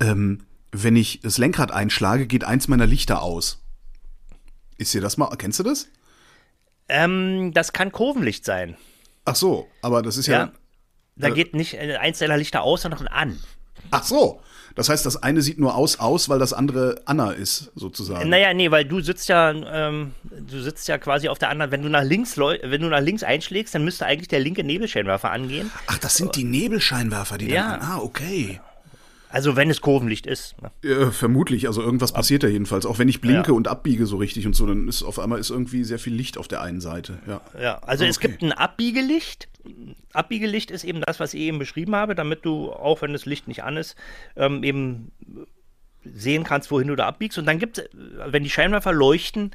[0.00, 3.62] Ähm, wenn ich das Lenkrad einschlage, geht eins meiner Lichter aus.
[4.76, 5.88] Ist dir das mal, kennst du das?
[6.88, 8.76] Ähm, das kann Kurvenlicht sein.
[9.24, 10.52] Ach so, aber das ist ja, Ja.
[11.16, 13.38] Da geht nicht äh, eins deiner Lichter aus, sondern an.
[13.90, 14.40] Ach so.
[14.74, 18.28] Das heißt, das eine sieht nur aus aus, weil das andere Anna ist, sozusagen.
[18.28, 21.82] Naja, nee, weil du sitzt ja, ähm, du sitzt ja quasi auf der anderen, wenn
[21.82, 25.70] du nach links wenn du nach links einschlägst, dann müsste eigentlich der linke Nebelscheinwerfer angehen.
[25.86, 27.76] Ach, das sind die Nebelscheinwerfer, die Ja.
[27.78, 27.82] dann.
[27.82, 28.60] Ah, okay.
[29.32, 30.54] Also wenn es Kurvenlicht ist.
[30.62, 30.70] Ne?
[30.84, 32.84] Ja, vermutlich, also irgendwas passiert da jedenfalls.
[32.86, 33.56] Auch wenn ich blinke Ja.
[33.56, 36.36] und abbiege so richtig und so, dann ist auf einmal ist irgendwie sehr viel Licht
[36.38, 37.18] auf der einen Seite.
[37.26, 37.40] Ja.
[37.60, 38.28] Ja, also es Okay.
[38.28, 39.48] gibt ein Abbiegelicht.
[40.12, 43.48] Abbiegelicht ist eben das, was ich eben beschrieben habe, damit du, auch wenn das Licht
[43.48, 43.96] nicht an ist,
[44.36, 45.12] ähm, eben
[46.04, 47.38] sehen kannst, wohin du da abbiegst.
[47.38, 47.88] Und dann gibt es,
[48.26, 49.52] wenn die Scheinwerfer leuchten,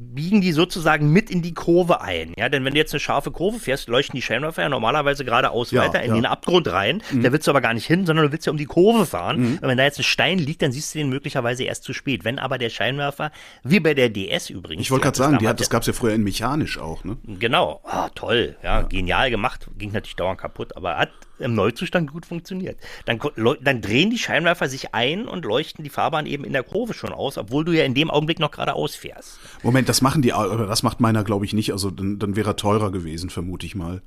[0.00, 2.32] biegen die sozusagen mit in die Kurve ein.
[2.38, 5.70] Ja, denn wenn du jetzt eine scharfe Kurve fährst, leuchten die Scheinwerfer ja normalerweise geradeaus
[5.70, 6.14] Ja, weiter in ja.
[6.14, 7.02] den Abgrund rein.
[7.12, 9.58] Da willst du aber gar nicht hin, sondern du willst ja um die Kurve fahren.
[9.60, 12.24] Und wenn da jetzt ein Stein liegt, dann siehst du den möglicherweise erst zu spät.
[12.24, 13.30] Wenn aber der Scheinwerfer,
[13.62, 14.82] wie bei der DS übrigens.
[14.82, 17.18] Ich wollte gerade sagen, die hat, das gab es ja früher in mechanisch auch, ne?
[17.24, 19.68] Genau, ah, toll, ja, genial gemacht.
[19.76, 21.10] Ging natürlich dauernd kaputt, aber hat
[21.40, 22.78] im Neuzustand gut funktioniert.
[23.06, 23.18] Dann,
[23.60, 27.12] dann drehen die Scheinwerfer sich ein und leuchten die Fahrbahn eben in der Kurve schon
[27.12, 29.38] aus, obwohl du ja in dem Augenblick noch geradeaus fährst.
[29.62, 31.72] Moment, das machen die, aber das macht meiner, glaube ich, nicht.
[31.72, 34.02] Also dann, dann wäre er teurer gewesen, vermute ich mal.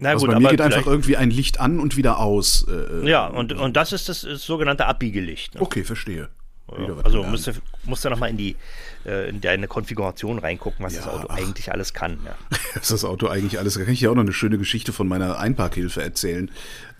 [0.00, 2.66] Na Also bei mir geht einfach irgendwie ein Licht an und wieder aus.
[2.68, 5.54] Äh, Ja, und, und das ist das, das sogenannte Abbiegelicht.
[5.54, 5.60] Ne?
[5.60, 6.28] Okay, verstehe.
[6.66, 7.52] Was Also musst du,
[7.84, 8.56] musst du nochmal in, die,
[9.04, 11.36] äh, in deine Konfiguration reingucken, was das Ja, Auto ach.
[11.36, 12.18] eigentlich alles kann.
[12.24, 12.34] Ja.
[12.80, 13.78] ist das Auto eigentlich alles.
[13.78, 16.50] Kann ich ja auch noch eine schöne Geschichte von meiner Einparkhilfe erzählen.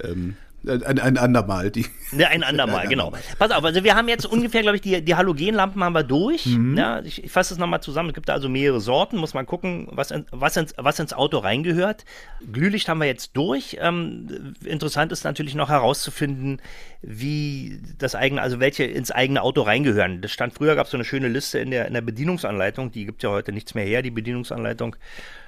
[0.03, 0.37] Ähm,
[0.67, 1.71] ein, ein andermal.
[1.71, 3.13] Die, Ne, ein andermal, genau.
[3.39, 6.47] Pass auf, also wir haben jetzt ungefähr, glaube ich, die, die Halogenlampen haben wir durch.
[6.47, 6.77] Mhm.
[6.77, 8.11] Ja, ich, ich fasse es nochmal zusammen.
[8.11, 9.17] Es gibt da also mehrere Sorten.
[9.17, 12.05] Muss man gucken, was, in, was, ins, was ins Auto reingehört.
[12.53, 13.79] Glühlicht haben wir jetzt durch.
[13.81, 16.61] Ähm, interessant ist natürlich noch herauszufinden,
[17.03, 20.21] wie das eigene, also welche ins eigene Auto reingehören.
[20.21, 22.93] Das stand früher, gab es so eine schöne Liste in der, in der Bedienungsanleitung.
[22.93, 24.97] Die gibt ja heute nichts mehr her, die Bedienungsanleitung.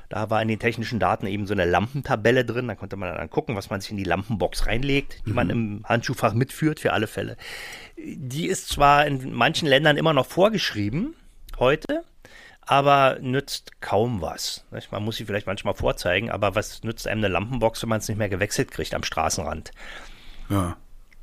[0.08, 2.68] Da war in den technischen Daten eben so eine Lampentabelle drin.
[2.68, 5.84] Da konnte man dann gucken, was man sich in die Lampenbox reinlegt, die man im
[5.84, 7.36] Handschuhfach mitführt für alle Fälle.
[7.96, 11.14] Die ist zwar in manchen Ländern immer noch vorgeschrieben,
[11.58, 12.04] heute,
[12.62, 14.64] aber nützt kaum was.
[14.90, 18.08] Man muss sie vielleicht manchmal vorzeigen, aber was nützt einem eine Lampenbox, wenn man es
[18.08, 19.70] nicht mehr gewechselt kriegt am Straßenrand?
[20.48, 20.76] ja.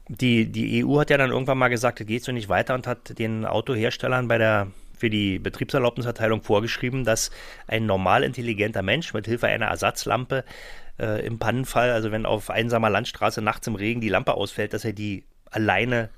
[0.10, 2.88] Die, die EU hat ja dann irgendwann mal gesagt, das geht so nicht weiter und
[2.88, 4.68] hat den Autoherstellern bei der
[4.98, 7.32] für die Betriebserlaubniserteilung vorgeschrieben, dass
[7.68, 10.44] ein normal intelligenter Mensch mit Hilfe einer Ersatzlampe
[11.00, 14.86] äh, im Pannenfall, also wenn auf einsamer Landstraße nachts im Regen die Lampe ausfällt, dass
[14.86, 16.10] er die alleine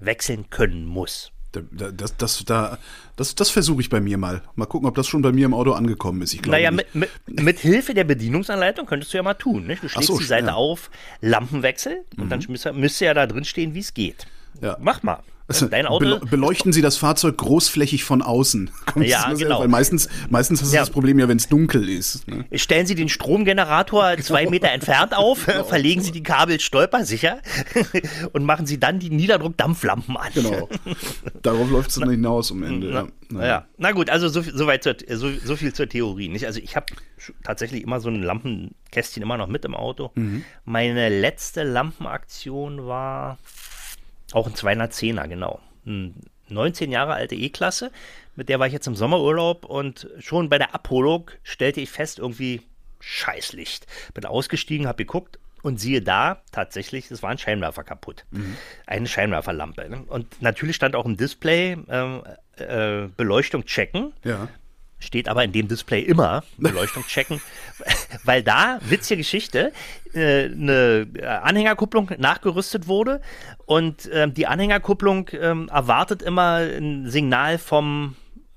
[0.00, 1.30] wechseln können muss.
[1.52, 2.78] Da, da, das, das, da,
[3.14, 4.42] das, das versuche ich bei mir mal.
[4.56, 6.34] Mal gucken, ob das schon bei mir im Auto angekommen ist.
[6.34, 6.94] Ich glaube Naja, nicht.
[6.94, 9.66] mit, mit, Hilfe der Bedienungsanleitung könntest du ja mal tun.
[9.66, 9.82] Nicht?
[9.82, 10.52] Du schlägst so, die Seite ja.
[10.52, 10.58] Mhm.
[10.58, 10.90] auf,
[11.20, 14.26] Lampenwechsel und dann müsste, müsste ja da drin stehen, wie es geht.
[14.60, 14.76] Ja.
[14.80, 15.22] Mach mal.
[15.70, 16.04] Dein Auto.
[16.06, 18.70] Bele- beleuchten Sie das Fahrzeug großflächig von außen.
[18.86, 19.60] Kommt Ja, genau.
[19.60, 20.82] Weil meistens, meistens hast du Ja.
[20.82, 22.26] das Problem ja, wenn es dunkel ist.
[22.26, 22.46] Ne?
[22.54, 27.38] Stellen Sie den Stromgenerator zwei Meter entfernt auf, verlegen Sie die Kabel stolpersicher
[28.32, 30.30] und machen Sie dann die Niederdruckdampflampen an.
[30.34, 30.68] Genau.
[31.42, 32.88] Darauf läuft es dann hinaus am Ende.
[32.88, 33.06] Na, ja.
[33.28, 33.66] naja.
[33.76, 36.28] Na gut, also so, so, weit zur, so, so viel zur Theorie.
[36.28, 36.46] Nicht?
[36.46, 36.86] Also ich habe
[37.42, 40.10] tatsächlich immer so ein Lampenkästchen immer noch mit im Auto.
[40.64, 43.38] Meine letzte Lampenaktion war
[44.34, 45.60] auch ein 210er, genau.
[45.86, 46.14] Ein
[46.48, 47.90] 19 Jahre alte E-Klasse,
[48.36, 52.18] mit der war ich jetzt im Sommerurlaub und schon bei der Abholung stellte ich fest,
[52.18, 52.62] irgendwie
[53.00, 53.86] Scheißlicht.
[54.12, 58.24] Bin ausgestiegen, habe geguckt und siehe da, tatsächlich, es war ein Scheinwerfer kaputt.
[58.86, 59.88] Eine Scheinwerferlampe.
[59.88, 60.02] ne?
[60.06, 62.22] Und natürlich stand auch im Display ähm,
[62.56, 64.12] äh, Beleuchtung checken.
[64.24, 64.48] Ja.
[65.04, 67.40] Steht aber in dem Display immer Beleuchtung checken,
[68.24, 69.72] weil da, witzige Geschichte,
[70.14, 71.06] äh, eine
[71.42, 73.20] Anhängerkupplung nachgerüstet wurde
[73.66, 78.16] und ähm, die Anhängerkupplung ähm, erwartet immer ein Signal vom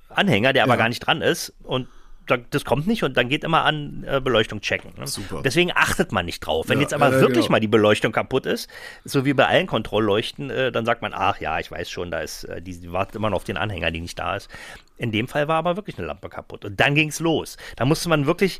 [0.10, 0.78] Anhänger, der aber Ja.
[0.78, 1.88] gar nicht dran ist und
[2.28, 4.92] das kommt nicht und dann geht immer an äh, Beleuchtung checken.
[4.98, 5.08] Ne?
[5.08, 5.42] Super.
[5.44, 6.70] Deswegen achtet man nicht drauf.
[6.70, 7.52] Wenn Ja, jetzt aber äh, wirklich genau.
[7.54, 8.70] mal die Beleuchtung kaputt ist,
[9.04, 12.20] so wie bei allen Kontrollleuchten, äh, dann sagt man, ach ja, ich weiß schon, da
[12.20, 14.50] ist, äh, die, die wartet immer noch auf den Anhänger, die nicht da ist.
[14.98, 16.66] In dem Fall war aber wirklich eine Lampe kaputt.
[16.66, 17.58] Und dann ging es los.
[17.76, 18.60] Da musste man wirklich,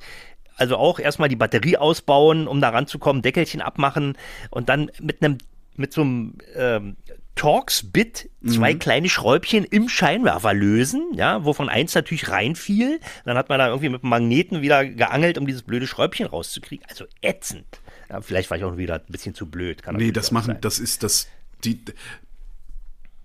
[0.56, 4.18] also auch erstmal die Batterie ausbauen, um da ranzukommen, Deckelchen abmachen
[4.50, 5.38] und dann mit einem,
[5.78, 6.98] mit so einem ähm,
[7.36, 13.00] Torx-Bit zwei kleine Schräubchen im Scheinwerfer lösen, ja, wovon eins natürlich reinfiel.
[13.26, 16.86] Dann hat man da irgendwie mit dem Magneten wieder geangelt, um dieses blöde Schräubchen rauszukriegen.
[16.90, 17.66] Also ätzend.
[18.10, 19.84] Ja, vielleicht war ich auch wieder ein bisschen zu blöd.
[19.84, 20.62] Kann Nee, das machen, sein.
[20.62, 21.28] das ist das.
[21.64, 21.80] Die,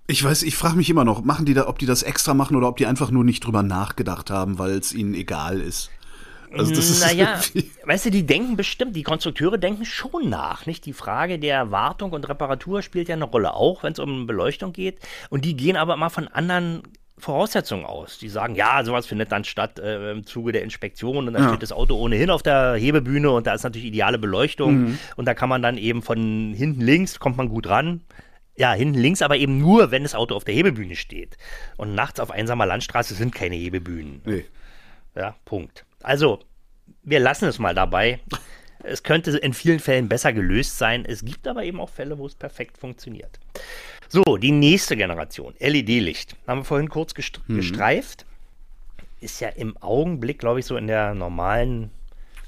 [0.06, 2.56] ich weiß, ich frage mich immer noch, machen die da, ob die das extra machen
[2.56, 5.90] oder ob die einfach nur nicht drüber nachgedacht haben, weil es ihnen egal ist.
[6.56, 7.40] Also das ist naja,
[7.84, 10.86] weißt du, die denken bestimmt, die Konstrukteure denken schon nach, nicht?
[10.86, 14.72] Die Frage der Wartung und Reparatur spielt ja eine Rolle, auch wenn es um Beleuchtung
[14.72, 14.98] geht.
[15.30, 16.82] Und die gehen aber immer von anderen
[17.18, 18.18] Voraussetzungen aus.
[18.18, 21.48] Die sagen, ja, sowas findet dann statt äh, im Zuge der Inspektion und dann ja.
[21.50, 24.98] steht das Auto ohnehin auf der Hebebühne und da ist natürlich ideale Beleuchtung mhm.
[25.16, 28.02] und da kann man dann eben von hinten links kommt man gut ran.
[28.56, 31.38] Ja, hinten links, aber eben nur, wenn das Auto auf der Hebebühne steht.
[31.78, 34.20] Und nachts auf einsamer Landstraße sind keine Hebebühnen.
[34.26, 34.44] Nee.
[35.14, 35.86] Ja, Punkt.
[36.02, 36.40] Also,
[37.02, 38.20] wir lassen es mal dabei.
[38.84, 41.04] Es könnte in vielen Fällen besser gelöst sein.
[41.06, 43.38] Es gibt aber eben auch Fälle, wo es perfekt funktioniert.
[44.08, 46.36] So, die nächste Generation, LED-Licht.
[46.46, 47.14] Haben wir vorhin kurz
[47.46, 47.56] mhm.
[47.56, 48.26] gestreift.
[49.20, 51.90] Ist ja im Augenblick, glaube ich, so in der normalen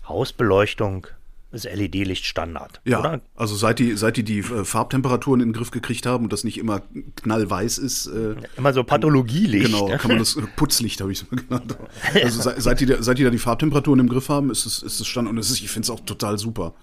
[0.08, 1.06] Hausbeleuchtung
[1.54, 2.80] ist LED-Licht Standard.
[2.84, 3.20] Ja, oder?
[3.34, 6.44] also seit die, seit die die äh, Farbtemperaturen in den Griff gekriegt haben und das
[6.44, 6.82] nicht immer
[7.16, 8.06] knallweiß ist.
[8.06, 9.66] Äh, immer so Pathologielicht.
[9.66, 11.76] Genau, kann man das Putzlicht, habe ich es mal genannt.
[12.22, 15.00] Also seit, seit, die, seit die da die Farbtemperaturen im Griff haben, ist es, ist
[15.00, 16.74] es Standard und es ist, ich finde es auch total super.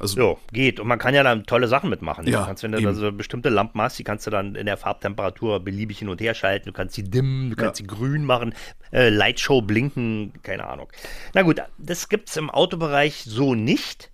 [0.00, 0.80] Also, jo, geht.
[0.80, 2.26] Und man kann ja dann tolle Sachen mitmachen.
[2.26, 2.94] Ja, du kannst, wenn du eben.
[2.94, 6.34] so bestimmte Lampen hast, die kannst du dann in der Farbtemperatur beliebig hin und her
[6.34, 6.66] schalten.
[6.66, 7.84] Du kannst sie dimmen, du kannst ja.
[7.84, 8.54] sie grün machen,
[8.92, 10.88] äh, Lightshow blinken, keine Ahnung.
[11.34, 14.10] Na gut, das gibt es im Autobereich so nicht.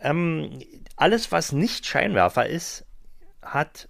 [0.00, 0.58] Ähm,
[0.96, 2.86] alles, was nicht Scheinwerfer ist,
[3.42, 3.88] hat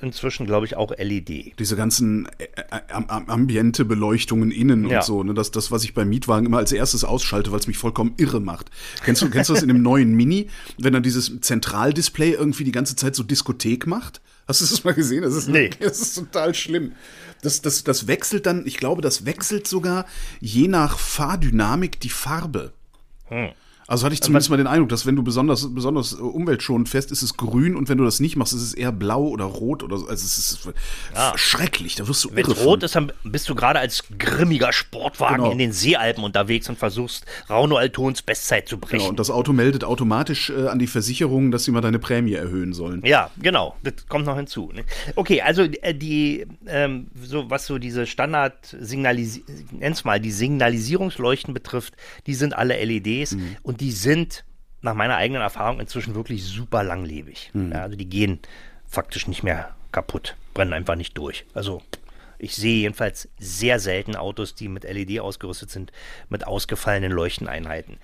[0.00, 1.58] inzwischen, glaube ich, auch LED.
[1.58, 4.98] Diese ganzen äh, äh, ambiente Beleuchtungen innen ja.
[4.98, 5.22] und so.
[5.22, 5.34] Ne?
[5.34, 8.40] Das, das, was ich beim Mietwagen immer als erstes ausschalte, weil es mich vollkommen irre
[8.40, 8.70] macht.
[9.04, 12.72] Kennst du, kennst du das in dem neuen Mini, wenn dann dieses Zentraldisplay irgendwie die
[12.72, 14.20] ganze Zeit so Diskothek macht?
[14.46, 15.22] Hast du das mal gesehen?
[15.22, 15.70] Das ist, nee.
[15.78, 16.92] das ist total schlimm.
[17.42, 20.06] Das, das, das wechselt dann, ich glaube, das wechselt sogar
[20.40, 22.72] je nach Fahrdynamik die Farbe.
[23.26, 23.50] Hm.
[23.90, 27.10] Also hatte ich zumindest mal den Eindruck, dass wenn du besonders, besonders äh, umweltschonend fährst,
[27.10, 29.82] ist es grün und wenn du das nicht machst, ist es eher blau oder rot
[29.82, 30.06] oder so.
[30.06, 30.68] Also es ist
[31.12, 31.32] ja.
[31.34, 35.38] schrecklich, da wirst du Wenn es rot ist, dann bist du gerade als grimmiger Sportwagen
[35.38, 35.50] genau.
[35.50, 38.98] in den Seealpen unterwegs und versuchst, Rauno Altons Bestzeit zu brechen.
[38.98, 42.34] Genau, und das Auto meldet automatisch äh, an die Versicherung, dass sie mal deine Prämie
[42.34, 43.02] erhöhen sollen.
[43.04, 44.70] Ja, genau, das kommt noch hinzu.
[44.72, 44.84] Ne?
[45.16, 49.50] Okay, also äh, die, ähm, so was so diese Standard-Signalisierung,
[50.04, 51.94] mal, die Signalisierungsleuchten betrifft,
[52.28, 53.56] die sind alle LEDs mhm.
[53.64, 54.44] und die sind
[54.82, 57.50] nach meiner eigenen Erfahrung inzwischen wirklich super langlebig.
[57.52, 57.72] Mhm.
[57.72, 58.38] Ja, also die gehen
[58.86, 61.44] faktisch nicht mehr kaputt, brennen einfach nicht durch.
[61.54, 61.82] Also
[62.38, 65.92] ich sehe jedenfalls sehr selten Autos, die mit LED ausgerüstet sind,
[66.28, 67.98] mit ausgefallenen Leuchteneinheiten.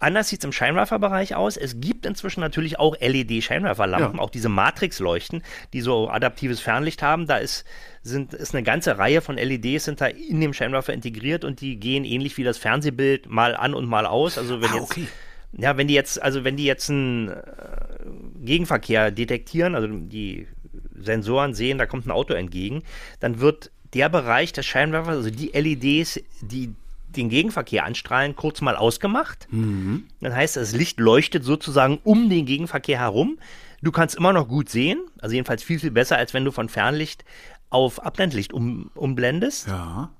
[0.00, 1.58] Anders sieht es im Scheinwerferbereich aus.
[1.58, 4.22] Es gibt inzwischen natürlich auch LED-Scheinwerferlampen, ja.
[4.22, 5.42] auch diese Matrix-Leuchten,
[5.74, 7.26] die so adaptives Fernlicht haben.
[7.26, 7.66] Da ist,
[8.02, 11.78] sind, ist eine ganze Reihe von LEDs sind da in dem Scheinwerfer integriert und die
[11.78, 14.38] gehen ähnlich wie das Fernsehbild mal an und mal aus.
[14.38, 15.06] Also wenn ah, jetzt, okay.
[15.52, 17.34] ja, wenn die jetzt, also wenn die jetzt einen äh,
[18.42, 20.46] Gegenverkehr detektieren, also die
[20.94, 22.84] Sensoren sehen, da kommt ein Auto entgegen,
[23.20, 26.74] dann wird der Bereich des Scheinwerfers, also die LEDs, die
[27.16, 29.48] den Gegenverkehr anstrahlen, kurz mal ausgemacht.
[29.50, 30.04] Mhm.
[30.20, 33.38] Das heißt, das Licht leuchtet sozusagen um den Gegenverkehr herum.
[33.82, 36.68] Du kannst immer noch gut sehen, also jedenfalls viel, viel besser, als wenn du von
[36.68, 37.24] Fernlicht
[37.70, 39.68] auf Abblendlicht um, umblendest.
[39.68, 40.10] Ja.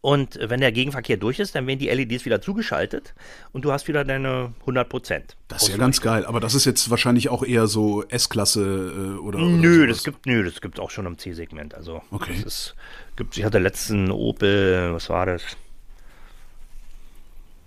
[0.00, 3.14] Und wenn der Gegenverkehr durch ist, dann werden die LEDs wieder zugeschaltet
[3.52, 5.36] und du hast wieder deine 100 Prozent.
[5.48, 9.18] Das ist ja ganz geil, aber das ist jetzt wahrscheinlich auch eher so S-Klasse äh,
[9.18, 9.96] oder, oder Nö, sowas.
[9.96, 11.74] das gibt nö, das gibt auch schon im C-Segment.
[11.74, 12.32] Also okay.
[12.36, 12.74] das ist,
[13.16, 15.42] gibt, ich hatte letzten Opel, was war das?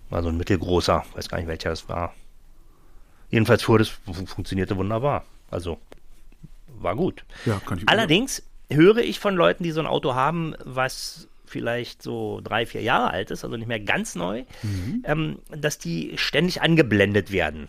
[0.10, 2.14] War so ein mittelgroßer, weiß gar nicht welcher das war.
[3.30, 5.26] Jedenfalls fuhr das, funktionierte wunderbar.
[5.52, 5.80] Also
[6.80, 7.26] war gut.
[7.46, 12.04] Ja, kann ich Allerdings höre ich von Leuten, die so ein Auto haben, was vielleicht
[12.04, 15.04] so drei, vier Jahre alt ist, also nicht mehr ganz neu, mhm.
[15.06, 17.68] ähm, dass die ständig angeblendet werden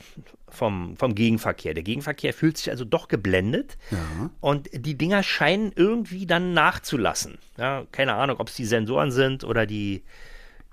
[0.48, 1.74] vom, vom Gegenverkehr.
[1.74, 4.30] Der Gegenverkehr fühlt sich also doch geblendet ja.
[4.40, 7.38] und die Dinger scheinen irgendwie dann nachzulassen.
[7.56, 10.02] Ja, keine Ahnung, ob es die Sensoren sind oder die,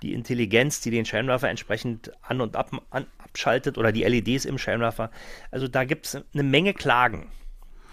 [0.02, 4.58] die Intelligenz, die den Scheinwerfer entsprechend an- und ab, an, abschaltet oder die LEDs im
[4.58, 5.10] Scheinwerfer.
[5.50, 7.30] Also da gibt es eine Menge Klagen.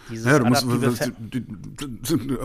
[0.10, 0.68] Dieses ja, du musst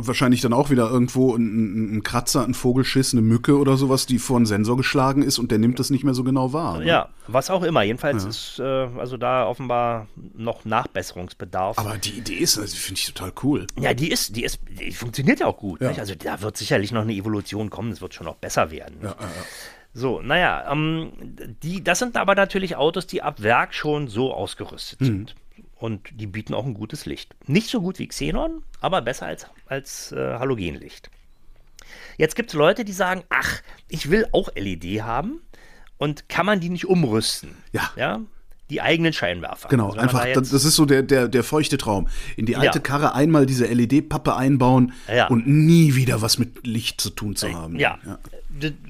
[0.07, 4.19] wahrscheinlich dann auch wieder irgendwo ein, ein, Kratzer, ein Vogelschiss, eine Mücke oder sowas, die
[4.19, 6.79] vor einen Sensor geschlagen ist und der nimmt das nicht mehr so genau wahr.
[6.79, 6.87] Ne?
[6.87, 7.83] Ja, was auch immer.
[7.83, 8.29] Jedenfalls ja.
[8.29, 11.79] ist äh, also da offenbar noch Nachbesserungsbedarf.
[11.79, 13.67] Aber die Idee ist, also, finde ich total cool.
[13.79, 15.81] Ja, die ist, die ist, die funktioniert ja auch gut.
[15.81, 15.91] Ja.
[15.91, 18.97] Also da wird sicherlich noch eine Evolution kommen, es wird schon noch besser werden.
[19.03, 19.29] Ja, ja, ja.
[19.95, 21.13] So, naja, ähm,
[21.63, 25.05] die, das sind aber natürlich Autos, die ab Werk schon so ausgerüstet mhm.
[25.05, 25.35] sind.
[25.79, 27.37] Und die bieten auch ein gutes Licht.
[27.47, 31.11] Nicht so gut wie Xenon, aber besser als, als äh, Halogenlicht.
[32.17, 35.41] Jetzt gibt es Leute, die sagen, ach, ich will auch LED haben
[35.97, 37.57] und kann man die nicht umrüsten?
[37.73, 37.93] Ja.
[37.97, 38.21] ja?
[38.71, 39.69] Die eigenen Scheinwerfer.
[39.69, 42.09] Genau, also einfach, das ist so der, der, der feuchte Traum.
[42.37, 42.83] In die alte ja.
[42.83, 45.27] Karre einmal diese LED-Pappe einbauen ja.
[45.29, 47.79] und nie wieder was mit Licht zu tun zu haben.
[47.79, 48.19] Ja, ja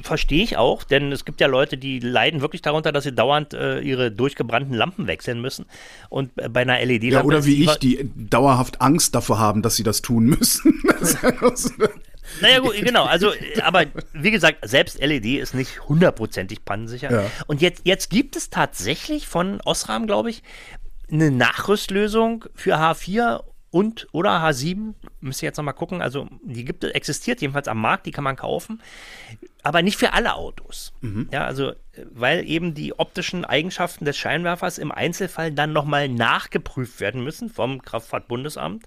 [0.03, 3.55] verstehe ich auch, denn es gibt ja Leute, die leiden wirklich darunter, dass sie dauernd
[3.55, 5.67] äh, ihre durchgebrannten Lampen wechseln müssen.
[6.09, 7.11] Und bei einer LED-Lampe.
[7.11, 10.83] Ja, oder wie ich, die dauerhaft Angst davor haben, dass sie das tun müssen.
[12.41, 13.05] Naja, gut, genau.
[13.05, 17.11] Also, aber wie gesagt, selbst LED ist nicht hundertprozentig pannensicher.
[17.11, 17.31] Ja.
[17.47, 20.43] Und jetzt, jetzt gibt es tatsächlich von Osram, glaube ich,
[21.11, 24.95] eine Nachrüstlösung für H4 und oder H7.
[25.21, 26.03] Müsst ihr jetzt nochmal gucken.
[26.03, 28.83] Also, die gibt es, existiert jedenfalls am Markt, die kann man kaufen.
[29.63, 30.93] Aber nicht für alle Autos.
[31.33, 31.73] Ja, also,
[32.11, 37.83] weil eben die optischen Eigenschaften des Scheinwerfers im Einzelfall dann nochmal nachgeprüft werden müssen vom
[37.83, 38.87] Kraftfahrtbundesamt,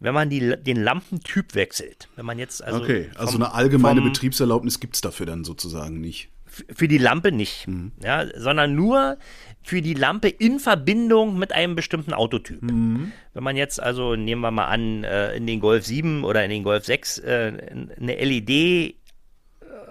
[0.00, 2.08] wenn man die, den Lampentyp wechselt.
[2.16, 2.82] Wenn man jetzt also.
[2.82, 6.28] Okay, also vom- eine allgemeine vom- Betriebserlaubnis gibt es dafür dann sozusagen nicht.
[6.74, 7.66] für die Lampe nicht,
[8.02, 9.18] ja, sondern nur
[9.62, 12.60] für die Lampe in Verbindung mit einem bestimmten Autotyp.
[12.62, 16.50] Wenn man jetzt also, nehmen wir mal an, äh, in den Golf 7 oder in
[16.50, 17.52] den Golf 6 äh,
[18.00, 18.94] eine LED äh,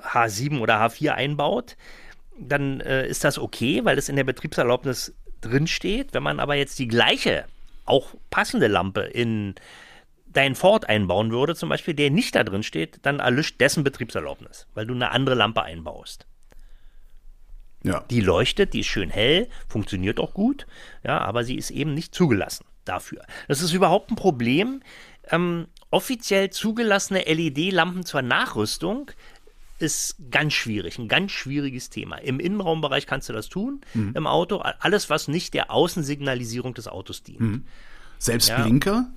[0.04, 1.78] H7 oder H4 einbaut,
[2.40, 6.14] dann äh, ist das okay, weil es in der Betriebserlaubnis drinsteht.
[6.14, 7.46] Wenn man aber jetzt die gleiche,
[7.86, 9.56] auch passende Lampe in
[10.38, 14.68] dein Ford einbauen würde, zum Beispiel, der nicht da drin steht, dann erlischt dessen Betriebserlaubnis,
[14.76, 16.28] weil du eine andere Lampe einbaust.
[17.84, 18.04] Ja.
[18.10, 20.68] Die leuchtet, die ist schön hell, funktioniert auch gut,
[21.04, 23.24] ja, aber sie ist eben nicht zugelassen dafür.
[23.48, 24.82] Das ist überhaupt ein Problem.
[25.30, 29.12] Ähm, offiziell zugelassene LED-Lampen zur Nachrüstung
[29.80, 32.18] ist ganz schwierig, ein ganz schwieriges Thema.
[32.18, 37.22] Im Innenraumbereich kannst du das tun, im Auto, alles, was nicht der Außensignalisierung des Autos
[37.22, 37.64] dient.
[38.18, 38.62] Selbst Ja.
[38.64, 39.08] Blinker?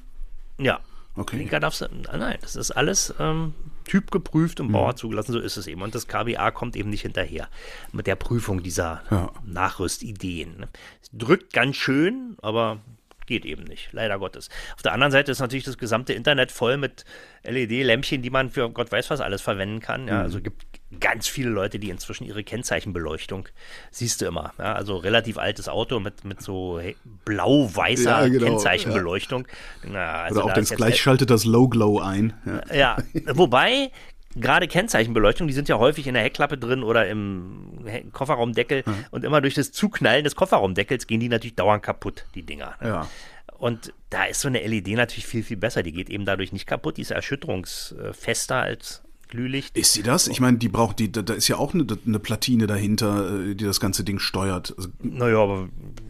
[0.59, 0.81] Ja.
[1.17, 1.37] Okay.
[1.37, 5.57] Blinker darfst du, nein, nein, das ist alles ähm, typgeprüft und Bauer zugelassen, so ist
[5.57, 5.83] es eben.
[5.83, 7.49] Und das KBA kommt eben nicht hinterher
[7.93, 9.33] mit der Prüfung dieser Ja.
[9.45, 10.59] Nachrüstideen.
[10.59, 10.69] Ne?
[11.03, 12.81] Es drückt ganz schön, aber
[13.27, 14.51] geht eben nicht, leider Gottes.
[14.75, 17.05] Auf der anderen Seite ist natürlich das gesamte Internet voll mit
[17.45, 20.09] LED-Lämpchen, die man für Gott weiß was alles verwenden kann.
[20.09, 23.49] Ja, also gibt ganz viele Leute, die inzwischen ihre Kennzeichenbeleuchtung,
[23.93, 24.53] siehst du immer.
[24.59, 26.81] Ja, also relativ altes Auto mit, mit so
[27.25, 29.47] blau-weißer Ja, genau, Kennzeichenbeleuchtung.
[29.85, 32.33] Na, also Oder auch da jetzt- gleich schaltet das Low Glow ein.
[32.73, 32.75] Ja.
[32.75, 32.97] ja,
[33.35, 33.91] wobei
[34.37, 39.41] gerade Kennzeichenbeleuchtung, die sind ja häufig in der Heckklappe drin oder im Kofferraumdeckel und immer
[39.41, 42.75] durch das Zuknallen des Kofferraumdeckels gehen die natürlich dauernd kaputt, die Dinger.
[42.81, 42.89] ne?
[42.89, 43.09] Ja.
[43.59, 45.83] Und da ist so eine LED natürlich viel, viel besser.
[45.83, 49.77] Die geht eben dadurch nicht kaputt, die ist erschütterungsfester als Glühlicht.
[49.77, 50.29] Ist sie das?
[50.29, 53.55] Ich meine, die braucht die, da da ist ja auch eine, eine Platine dahinter, äh,
[53.55, 54.75] die das ganze Ding steuert.
[54.77, 55.69] Also, Naja, aber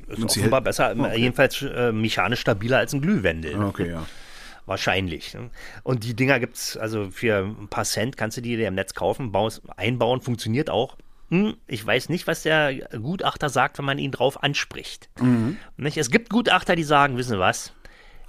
[0.08, 1.20] ist offenbar besser, Okay.
[1.20, 3.56] jedenfalls äh, mechanisch stabiler als ein Glühwendel.
[3.56, 3.66] ne?
[3.66, 4.06] okay, ja.
[4.66, 5.34] Wahrscheinlich.
[5.34, 5.50] ne?
[5.82, 8.74] Und die Dinger gibt es, also für ein paar Cent kannst du die dir im
[8.74, 10.96] Netz kaufen, baus, einbauen, funktioniert auch.
[11.30, 15.08] Hm, ich weiß nicht, was der Gutachter sagt, wenn man ihn drauf anspricht.
[15.20, 15.56] Mhm.
[15.76, 15.96] Nicht?
[15.96, 17.72] Es gibt Gutachter, die sagen, wissen Sie was?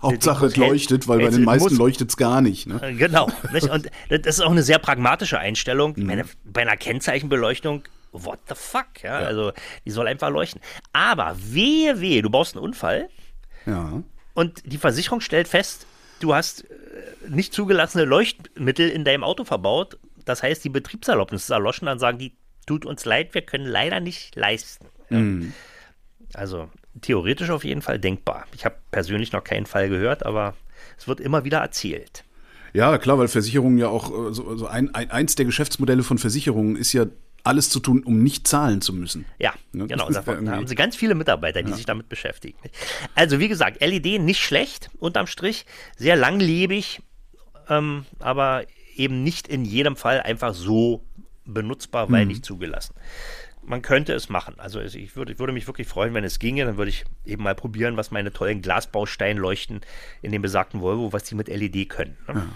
[0.02, 2.68] Hauptsache es leuchtet, weil bei den meisten leuchtet es gar nicht.
[2.68, 2.80] Ne?
[2.82, 3.30] Äh, Genau.
[3.54, 3.70] nicht?
[3.70, 5.94] Und das ist auch eine sehr pragmatische Einstellung.
[5.96, 6.06] Mhm.
[6.06, 9.04] Meine, bei einer Kennzeichenbeleuchtung, what the fuck?
[9.04, 9.18] Ja?
[9.18, 9.52] Also,
[9.86, 10.62] die soll einfach leuchten.
[10.94, 13.10] Aber wehe, wehe, du baust einen Unfall
[13.66, 14.02] Ja.
[14.34, 15.86] und die Versicherung stellt fest,
[16.20, 19.98] du hast äh, nicht zugelassene Leuchtmittel in deinem Auto verbaut.
[20.26, 21.86] Das heißt, die Betriebserlaubnis ist erloschen.
[21.88, 22.34] Dann sagen die,
[22.68, 24.86] tut uns leid, wir können leider nicht leisten.
[25.10, 25.20] Ja.
[26.34, 28.46] Also theoretisch auf jeden Fall denkbar.
[28.54, 30.56] Ich habe persönlich noch keinen Fall gehört, aber
[30.98, 32.24] es wird immer wieder erzählt.
[32.74, 36.18] Ja, klar, weil Versicherungen ja auch, äh, so, so ein, ein, eins der Geschäftsmodelle von
[36.18, 37.06] Versicherungen ist ja,
[37.44, 39.26] alles zu tun, um nicht zahlen zu müssen.
[39.40, 40.10] Ja, Ne, genau.
[40.10, 42.58] Da, ja haben sie ganz viele Mitarbeiter, die sich damit beschäftigen.
[43.16, 45.66] Also wie gesagt, LED nicht schlecht, unterm Strich,
[45.98, 47.02] sehr langlebig,
[47.70, 51.04] ähm, aber eben nicht in jedem Fall einfach so
[51.46, 52.94] benutzbar, weil nicht zugelassen.
[53.64, 54.56] Man könnte es machen.
[54.58, 56.66] Also ich würde, ich würde mich wirklich freuen, wenn es ginge.
[56.66, 59.82] Dann würde ich eben mal probieren, was meine tollen Glasbausteinleuchten
[60.22, 62.18] in dem besagten Volvo, was die mit LED können.
[62.28, 62.50] Ne?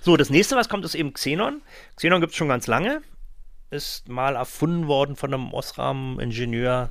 [0.00, 1.62] So, das nächste, was kommt, ist eben Xenon.
[1.96, 3.02] Xenon gibt es schon ganz lange.
[3.70, 6.90] Ist mal erfunden worden von einem Osram-Ingenieur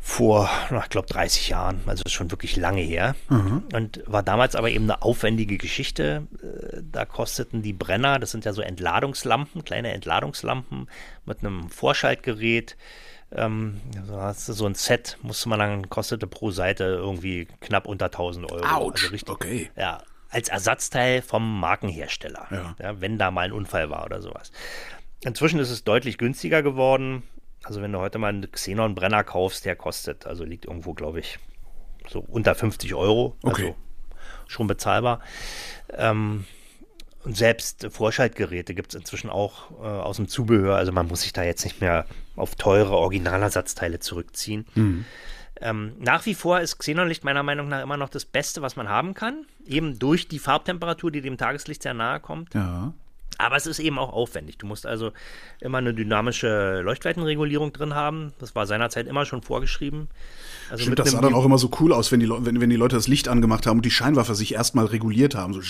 [0.00, 0.48] vor,
[0.82, 1.80] ich glaube, 30 Jahren.
[1.86, 3.14] Also schon wirklich lange her.
[3.28, 6.26] Und war damals aber eben eine aufwendige Geschichte.
[6.42, 10.88] Äh, Da kosteten die Brenner, das sind ja so Entladungslampen, kleine Entladungslampen
[11.26, 12.76] mit einem Vorschaltgerät.
[13.30, 13.80] Ähm,
[14.34, 18.64] so ein Set, musste man dann, kostete pro Seite irgendwie knapp unter 1000 Euro.
[18.64, 19.70] Autsch, Also richtig, okay.
[19.76, 23.00] ja, als Ersatzteil vom Markenhersteller, Ja.
[23.00, 24.50] wenn da mal ein Unfall war oder sowas.
[25.24, 27.22] Inzwischen ist es deutlich günstiger geworden.
[27.64, 31.38] Also wenn du heute mal einen Xenon-Brenner kaufst, der kostet, also liegt irgendwo, glaube ich,
[32.08, 33.36] so unter 50 Euro.
[33.42, 33.62] Okay.
[33.62, 33.76] Also
[34.46, 35.20] schon bezahlbar.
[35.92, 36.44] Ähm,
[37.24, 40.76] und selbst Vorschaltgeräte gibt es inzwischen auch äh, aus dem Zubehör.
[40.76, 44.64] Also man muss sich da jetzt nicht mehr auf teure Originalersatzteile zurückziehen.
[45.60, 48.88] Ähm, nach wie vor ist Xenonlicht meiner Meinung nach immer noch das Beste, was man
[48.88, 49.44] haben kann.
[49.66, 52.54] Eben durch die Farbtemperatur, die dem Tageslicht sehr nahe kommt.
[52.54, 52.94] Ja.
[53.38, 54.58] Aber es ist eben auch aufwendig.
[54.58, 55.12] Du musst also
[55.60, 58.32] immer eine dynamische Leuchtweitenregulierung drin haben.
[58.40, 60.08] Das war seinerzeit immer schon vorgeschrieben.
[60.70, 62.76] Also Stimmt, das sah dann auch immer so cool aus, wenn die, wenn, wenn die
[62.76, 65.54] Leute das Licht angemacht haben und die Scheinwerfer sich erstmal reguliert haben.
[65.54, 65.60] So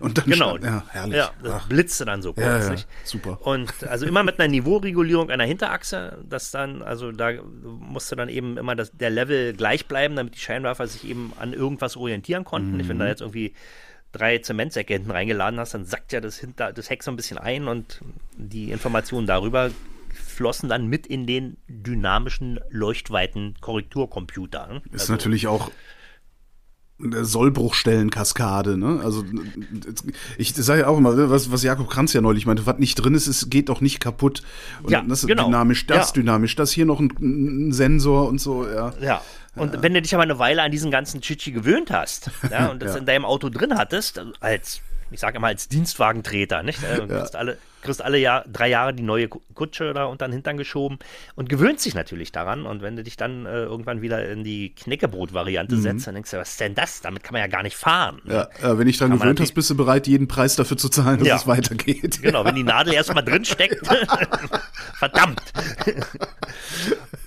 [0.00, 0.58] und dann genau.
[0.58, 1.16] Ja, herrlich.
[1.16, 2.44] Ja, das blitzte dann so kurz.
[2.44, 3.38] Ja, ja, super.
[3.46, 7.30] Und also immer mit einer Niveauregulierung einer Hinterachse, das dann, also da
[7.62, 11.52] musste dann eben immer das, der Level gleich bleiben, damit die Scheinwerfer sich eben an
[11.52, 12.74] irgendwas orientieren konnten.
[12.74, 12.80] Mhm.
[12.80, 13.54] Ich, wenn da jetzt irgendwie
[14.14, 17.36] drei Zementsäcke hinten reingeladen hast, dann sackt ja das, hinter, das Heck so ein bisschen
[17.38, 18.00] ein und
[18.36, 19.70] die Informationen darüber
[20.14, 24.80] flossen dann mit in den dynamischen Leuchtweiten-Korrekturcomputer.
[24.92, 25.70] Ist also, natürlich auch
[26.98, 29.00] Sollbruchstellenkaskade, ne?
[29.02, 29.24] Also
[30.38, 33.14] ich sage ja auch immer, was, was Jakob Kranz ja neulich meinte, was nicht drin
[33.14, 34.42] ist, ist geht doch nicht kaputt.
[34.82, 35.46] Und ja, das genau.
[35.46, 36.22] dynamisch, das ja.
[36.22, 38.92] dynamisch, das hier noch ein, ein Sensor und so, ja.
[39.00, 39.22] Ja.
[39.56, 39.82] Und ja.
[39.82, 42.94] wenn du dich aber eine Weile an diesen ganzen Chichi gewöhnt hast, ja, und das
[42.94, 44.80] in deinem Auto drin hattest, als
[45.10, 46.80] ich sage immer als Dienstwagentreter, nicht?
[46.82, 47.24] Du ja.
[47.34, 50.98] alle, kriegst alle Jahr, drei Jahre die neue Kutsche da unter den Hintern geschoben
[51.36, 52.66] und gewöhnt sich natürlich daran.
[52.66, 55.80] Und wenn du dich dann äh, irgendwann wieder in die Knäckebrot-Variante mhm.
[55.80, 57.00] setzt, dann denkst du, was ist denn das?
[57.02, 58.20] Damit kann man ja gar nicht fahren.
[58.24, 61.18] Ja, äh, wenn ich dran gewöhnt hast, bist du bereit, jeden Preis dafür zu zahlen,
[61.18, 61.36] dass ja.
[61.36, 62.20] es weitergeht.
[62.22, 63.86] Genau, wenn die Nadel erstmal drin steckt.
[64.94, 65.40] Verdammt.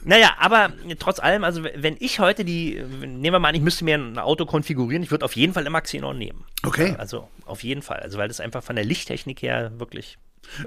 [0.03, 3.83] Naja, aber trotz allem, also wenn ich heute die, nehmen wir mal an, ich müsste
[3.83, 6.45] mir ein Auto konfigurieren, ich würde auf jeden Fall immer Xenon nehmen.
[6.63, 6.95] Okay.
[6.97, 7.99] Also auf jeden Fall.
[7.99, 10.17] Also weil das einfach von der Lichttechnik her wirklich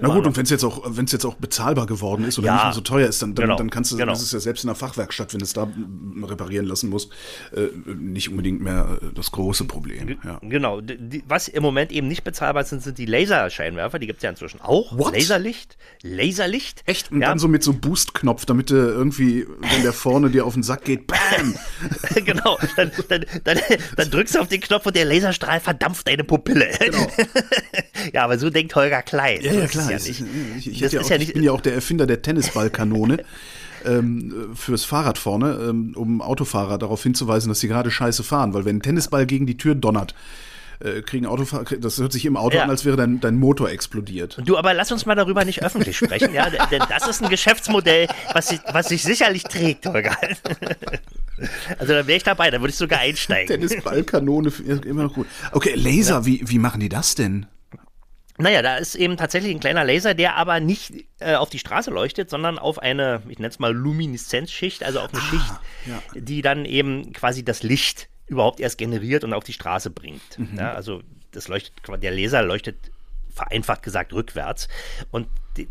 [0.01, 2.49] na gut, und wenn es jetzt auch, wenn es jetzt auch bezahlbar geworden ist oder
[2.49, 4.12] ja, nicht mehr so teuer ist, dann, dann, genau, dann kannst du, genau.
[4.12, 5.68] das ist ja selbst in der Fachwerkstatt, wenn du es da
[6.22, 7.12] reparieren lassen musst,
[7.55, 10.18] äh, nicht unbedingt mehr äh, das große Problem.
[10.24, 10.39] Ja.
[10.43, 10.81] Genau.
[10.81, 13.99] Die, was im Moment eben nicht bezahlbar sind, sind die Laserscheinwerfer.
[13.99, 14.97] Die gibt es ja inzwischen auch.
[14.97, 15.14] What?
[15.14, 15.76] Laserlicht.
[16.03, 16.83] Laserlicht.
[16.87, 17.11] Echt?
[17.11, 17.28] Und ja.
[17.28, 20.62] dann so mit so einem Boost-Knopf, damit du irgendwie, wenn der vorne dir auf den
[20.62, 21.55] Sack geht, BAM!
[22.24, 22.59] genau.
[22.76, 23.59] Dann, dann, dann,
[23.97, 26.68] dann, drückst du auf den Knopf und der Laserstrahl verdampft deine Pupille.
[26.78, 27.07] Genau.
[28.12, 29.41] ja, aber so denkt Holger Klein.
[29.43, 29.91] Ja, ja klar.
[29.91, 33.25] Ja nicht, ich, ich, ja auch, ich bin ja auch der Erfinder der Tennisballkanone.
[33.85, 38.55] ähm, fürs Fahrrad vorne, ähm, um Autofahrer darauf hinzuweisen, dass sie gerade scheiße fahren.
[38.55, 40.14] Weil wenn ein Tennisball gegen die Tür donnert,
[40.81, 42.64] äh, kriegen Autofahrer, das hört sich im Auto ja.
[42.64, 44.41] an, als wäre dein, dein Motor explodiert.
[44.45, 48.09] Du, aber lass uns mal darüber nicht öffentlich sprechen, ja, denn das ist ein Geschäftsmodell,
[48.33, 50.16] was sich, was sich sicherlich trägt, Holger.
[51.79, 53.47] Also da wäre ich dabei, da würde ich sogar einsteigen.
[53.47, 54.53] Tennisballkanone,
[54.85, 55.27] immer noch gut.
[55.53, 56.27] Okay, Laser, ja.
[56.27, 57.47] wie, wie machen die das denn?
[58.41, 61.91] Naja, da ist eben tatsächlich ein kleiner Laser, der aber nicht äh, auf die Straße
[61.91, 65.53] leuchtet, sondern auf eine, ich nenne es mal Lumineszenzschicht, also auf eine ah, Schicht,
[65.86, 66.03] ja.
[66.14, 70.38] die dann eben quasi das Licht überhaupt erst generiert und auf die Straße bringt.
[70.38, 70.59] Mhm.
[70.59, 72.76] Ja, also das leuchtet, der Laser leuchtet
[73.32, 74.68] vereinfacht gesagt rückwärts
[75.11, 75.28] und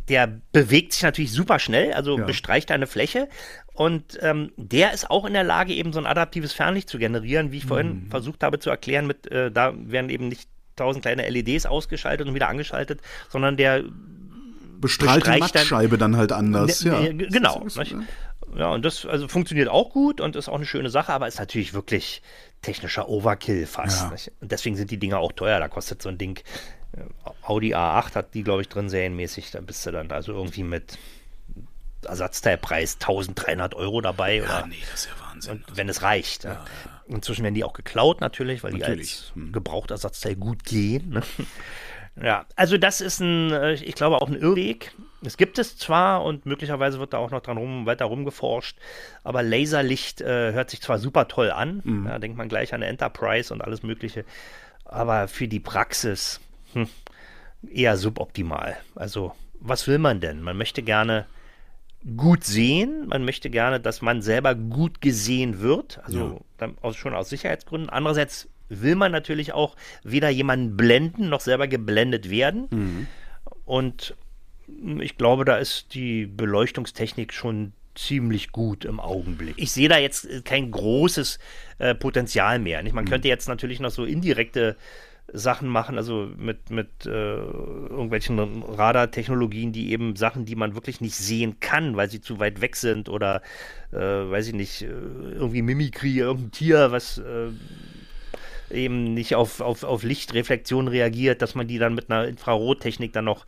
[0.07, 2.26] der bewegt sich natürlich super schnell, also ja.
[2.26, 3.28] bestreicht eine Fläche
[3.74, 7.51] und ähm, der ist auch in der Lage, eben so ein adaptives Fernlicht zu generieren,
[7.51, 8.09] wie ich vorhin mhm.
[8.09, 10.49] versucht habe zu erklären, mit äh, da werden eben nicht
[10.80, 13.84] tausend kleine LEDs ausgeschaltet und wieder angeschaltet, sondern der
[14.80, 16.84] bestrahlt die Mattscheibe dann, dann, halt anders.
[16.84, 17.28] Ne, ja.
[17.30, 17.66] Genau.
[18.56, 21.40] Ja, und das also funktioniert auch gut und ist auch eine schöne Sache, aber ist
[21.40, 22.22] natürlich wirklich
[22.62, 24.02] technischer Overkill fast.
[24.02, 24.32] Ja.
[24.42, 25.60] Und deswegen sind die Dinger auch teuer.
[25.60, 26.40] Da kostet so ein Ding,
[26.94, 27.02] äh,
[27.44, 29.52] Audi A8 hat die, glaube ich, drin serienmäßig.
[29.52, 30.98] Da bist du dann also irgendwie mit
[32.06, 34.38] Ersatzteilpreis 1300 Euro dabei.
[34.38, 35.64] Ja, oder, nee, das ist ja Wahnsinn.
[35.68, 36.46] Und wenn es reicht.
[36.46, 36.66] Ja, ja.
[37.10, 39.12] Inzwischen werden die auch geklaut natürlich, weil natürlich.
[39.12, 39.51] die als hm.
[39.51, 41.10] Gebrauchtersatzteil gut gehen.
[41.10, 41.22] Ne?
[42.22, 44.91] Ja, also das ist ein, äh, ich glaube auch ein Irrweg.
[45.24, 48.78] Es gibt es zwar und möglicherweise wird da auch noch dran rum, weiter rumgeforscht,
[49.24, 52.05] aber Laserlicht äh, hört sich zwar super toll an, mhm.
[52.05, 54.24] da denkt man gleich an Enterprise und alles Mögliche,
[54.86, 56.39] aber für die Praxis
[56.74, 56.88] hm,
[57.70, 58.78] eher suboptimal.
[58.95, 60.41] Also was will man denn?
[60.41, 61.26] Man möchte gerne
[62.16, 63.08] gut sehen.
[63.08, 66.70] Man möchte gerne, dass man selber gut gesehen wird, also ja.
[66.82, 67.89] aus, schon aus Sicherheitsgründen.
[67.89, 72.68] Andererseits will man natürlich auch weder jemanden blenden noch selber geblendet werden.
[72.70, 73.08] Mhm.
[73.66, 74.16] Und
[75.00, 79.56] ich glaube, da ist die Beleuchtungstechnik schon ziemlich gut im Augenblick.
[79.58, 81.39] Ich sehe da jetzt kein großes
[81.80, 82.82] äh, Potenzial mehr.
[82.84, 82.93] Nicht?
[82.93, 83.10] Man mhm.
[83.10, 84.78] könnte jetzt natürlich noch so indirekte
[85.34, 91.16] Sachen machen, also mit, mit äh, irgendwelchen Radartechnologien, die eben Sachen, die man wirklich nicht
[91.16, 93.42] sehen kann, weil sie zu weit weg sind oder,
[93.92, 97.50] äh, weiß ich nicht, äh, irgendwie Mimikry, irgendein Tier, was äh,
[98.72, 103.26] eben nicht auf, auf, auf Lichtreflexion reagiert, dass man die dann mit einer Infrarottechnik dann
[103.26, 103.46] noch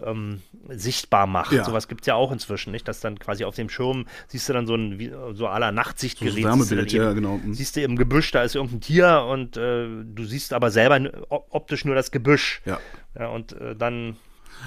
[0.00, 0.40] ähm,
[0.70, 1.52] sichtbar macht.
[1.52, 1.64] Ja.
[1.64, 2.88] Sowas gibt es ja auch inzwischen, nicht?
[2.88, 6.44] Dass dann quasi auf dem Schirm siehst du dann so ein so aller Nachtsichtgerät.
[6.44, 7.40] So siehst, ja, genau.
[7.50, 11.84] Siehst du im Gebüsch, da ist irgendein Tier und äh, du siehst aber selber optisch
[11.84, 12.62] nur das Gebüsch.
[12.64, 12.78] Ja.
[13.18, 14.16] ja und äh, dann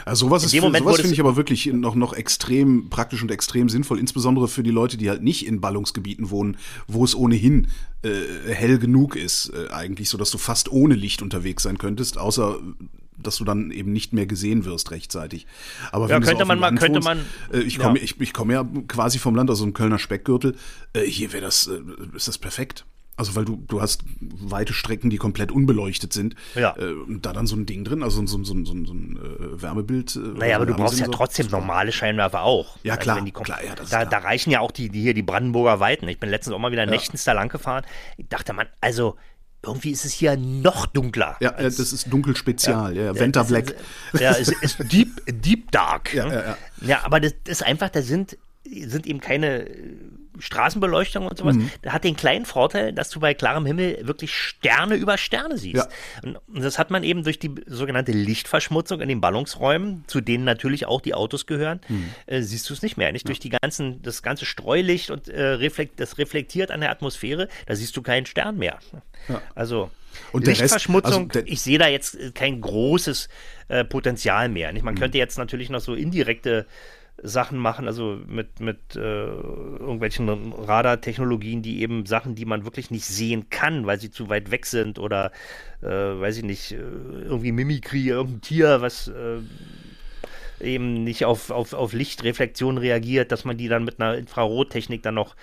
[0.03, 3.99] also sowas, ist, sowas finde ich aber wirklich noch, noch extrem praktisch und extrem sinnvoll,
[3.99, 6.57] insbesondere für die Leute, die halt nicht in Ballungsgebieten wohnen,
[6.88, 7.67] wo es ohnehin
[8.01, 8.09] äh,
[8.47, 12.59] hell genug ist, äh, eigentlich, so dass du fast ohne Licht unterwegs sein könntest, außer
[13.18, 15.45] dass du dann eben nicht mehr gesehen wirst rechtzeitig.
[15.91, 17.78] Aber Ja, wenn so könnte auf man dem mal- Land könnte wohnst, man- äh, ich
[17.78, 17.84] ja.
[17.84, 20.55] komme ich, ich komme ja quasi vom Land, aus so einem Kölner Speckgürtel.
[20.93, 21.80] Äh, hier wäre das, äh,
[22.16, 22.86] ist das perfekt.
[23.18, 26.36] Also weil du, du hast weite Strecken, die komplett unbeleuchtet sind.
[26.53, 26.76] Ja.
[26.78, 29.16] Äh, und da dann so ein Ding drin, also so, ein- so, so, so ein
[29.18, 30.18] äh, Wärmebild.
[30.18, 32.78] Äh, Naja, aber du brauchst ja trotzdem normale Scheinwerfer auch.
[32.84, 34.05] Ja, klar, kommen- klar, ja, da, klar.
[34.05, 36.09] da reichen ja auch die, die hier die Brandenburger Weiten.
[36.09, 37.86] Ich bin letztens auch mal wieder nächtens da lang gefahren.
[38.18, 39.16] Ich dachte man, also
[39.66, 41.36] irgendwie ist es hier noch dunkler.
[41.39, 43.76] Ja, ja, als- das ist dunkel spezial, ja, ja, Venta das Black.
[44.13, 46.13] Ist, ja, es ist deep, deep dark.
[46.13, 46.34] Ja, ne?
[46.34, 46.57] ja, ja.
[46.82, 49.95] ja, aber das, das ist einfach, da sind, sind eben keine äh,
[50.39, 51.55] Straßenbeleuchtung und sowas.
[51.55, 51.69] Mhm.
[51.88, 55.75] Hat den kleinen Vorteil, dass du bei klarem Himmel wirklich Sterne über Sterne siehst.
[55.75, 55.88] Ja.
[56.23, 60.43] Und, und das hat man eben durch die sogenannte Lichtverschmutzung in den Ballungsräumen, zu denen
[60.43, 62.09] natürlich auch die Autos gehören, Mhm.
[62.25, 63.11] äh, siehst du es nicht mehr.
[63.11, 67.47] Nicht durch die ganzen, das ganze Streulicht und äh, reflekt, das reflektiert an der Atmosphäre,
[67.65, 68.79] da siehst du keinen Stern mehr.
[69.55, 69.89] Also
[70.31, 73.27] Und der Rest- Lichtverschmutzung, also ich sehe da jetzt kein großes
[73.67, 74.71] äh, Potenzial mehr.
[74.71, 74.83] Nicht?
[74.83, 74.86] Mhm.
[74.86, 76.65] Man könnte jetzt natürlich noch so indirekte
[77.28, 83.05] Sachen machen, also mit, mit äh, irgendwelchen Radartechnologien, die eben Sachen, die man wirklich nicht
[83.05, 85.32] sehen kann, weil sie zu weit weg sind oder
[85.82, 89.39] äh, weiß ich nicht, äh, irgendwie Mimikry, irgendein Tier, was äh,
[90.59, 95.15] eben nicht auf, auf, auf Lichtreflexion reagiert, dass man die dann mit einer Infrarottechnik dann
[95.15, 95.35] noch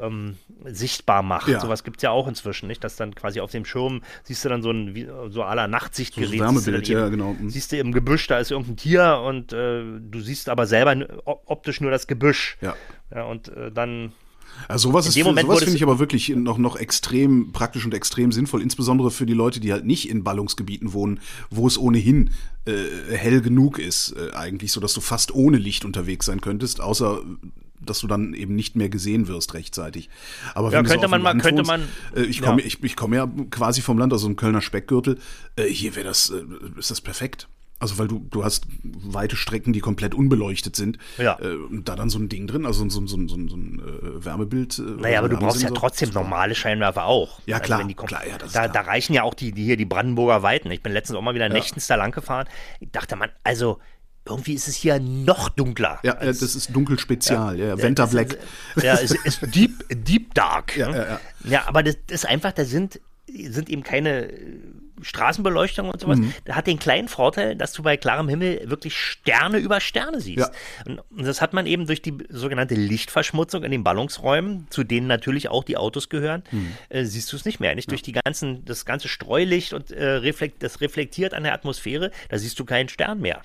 [0.00, 1.48] ähm, sichtbar macht.
[1.48, 1.60] Ja.
[1.60, 2.82] Sowas gibt es ja auch inzwischen, nicht?
[2.82, 6.26] Dass dann quasi auf dem Schirm siehst du dann so ein wie, so aller Nachtsichtgerät.
[6.26, 7.32] So siehst Wärmebild, dann ja, genau.
[7.34, 7.50] Mhm.
[7.50, 11.80] Siehst du im Gebüsch, da ist irgendein Tier und äh, du siehst aber selber optisch
[11.80, 12.56] nur das Gebüsch.
[12.60, 12.74] Ja.
[13.14, 14.12] Ja, und äh, dann
[14.68, 18.32] Also sowas, ist, Moment sowas finde ich aber wirklich noch, noch extrem praktisch und extrem
[18.32, 22.30] sinnvoll, insbesondere für die Leute, die halt nicht in Ballungsgebieten wohnen, wo es ohnehin
[22.66, 22.72] äh,
[23.14, 27.22] hell genug ist, äh, eigentlich, so dass du fast ohne Licht unterwegs sein könntest, außer
[27.80, 30.08] dass du dann eben nicht mehr gesehen wirst rechtzeitig.
[30.54, 31.82] Aber Ja, wenn du könnte auf man mal- könnte man-
[32.16, 32.66] äh, ich komme ja.
[32.66, 35.18] ich, ich komme ja quasi vom Land, aus so einem Kölner Speckgürtel,
[35.56, 36.42] äh, hier wäre das, äh,
[36.78, 37.48] ist das perfekt.
[37.80, 40.96] Also weil du, du hast weite Strecken, die komplett unbeleuchtet sind.
[41.18, 41.38] Ja.
[41.40, 43.78] Äh, und da dann so ein Ding drin, also so, ein- so, so, so ein
[43.80, 44.78] äh, Wärmebild.
[44.78, 47.40] Äh, Naja, aber du brauchst ja trotzdem normale Scheinwerfer auch.
[47.46, 48.68] Ja, klar, kommen- klar, ja, da, klar.
[48.68, 50.70] da reichen ja auch die, die hier die Brandenburger Weiten.
[50.70, 52.46] Ich bin letztens auch mal wieder nächtens da lang gefahren.
[52.80, 53.80] Ich dachte man, also
[54.26, 55.98] irgendwie ist es hier noch dunkler.
[56.04, 57.78] Ja, äh, das ist dunkel spezial, ja, ja.
[57.78, 58.38] Venta Es Black.
[58.76, 60.74] Ist, ja, es ist deep, deep dark.
[60.76, 60.96] Ja, ne?
[60.96, 61.20] ja, ja.
[61.50, 64.30] ja, aber das ist einfach, da sind, sind eben keine
[65.02, 66.18] Straßenbeleuchtung und sowas.
[66.18, 66.32] Mhm.
[66.50, 70.38] Hat den kleinen Vorteil, dass du bei klarem Himmel wirklich Sterne über Sterne siehst.
[70.38, 70.50] Ja.
[70.86, 75.06] Und, und das hat man eben durch die sogenannte Lichtverschmutzung in den Ballungsräumen, zu denen
[75.06, 76.72] natürlich auch die Autos gehören, Mhm.
[76.88, 77.74] äh, siehst du es nicht mehr.
[77.74, 82.10] Nicht durch die ganzen, das ganze Streulicht und äh, reflekt, das reflektiert an der Atmosphäre,
[82.28, 83.42] da siehst du keinen Stern mehr.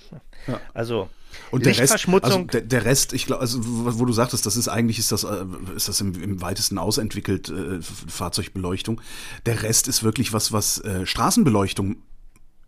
[0.74, 1.08] Also
[1.50, 4.68] Und der Rest, also der, der Rest, ich glaube, also wo du sagtest, das ist
[4.68, 9.00] eigentlich ist das äh, ist das im, im weitesten ausentwickelt äh, Fahrzeugbeleuchtung.
[9.46, 11.96] Der Rest ist wirklich was was äh, Straßenbeleuchtung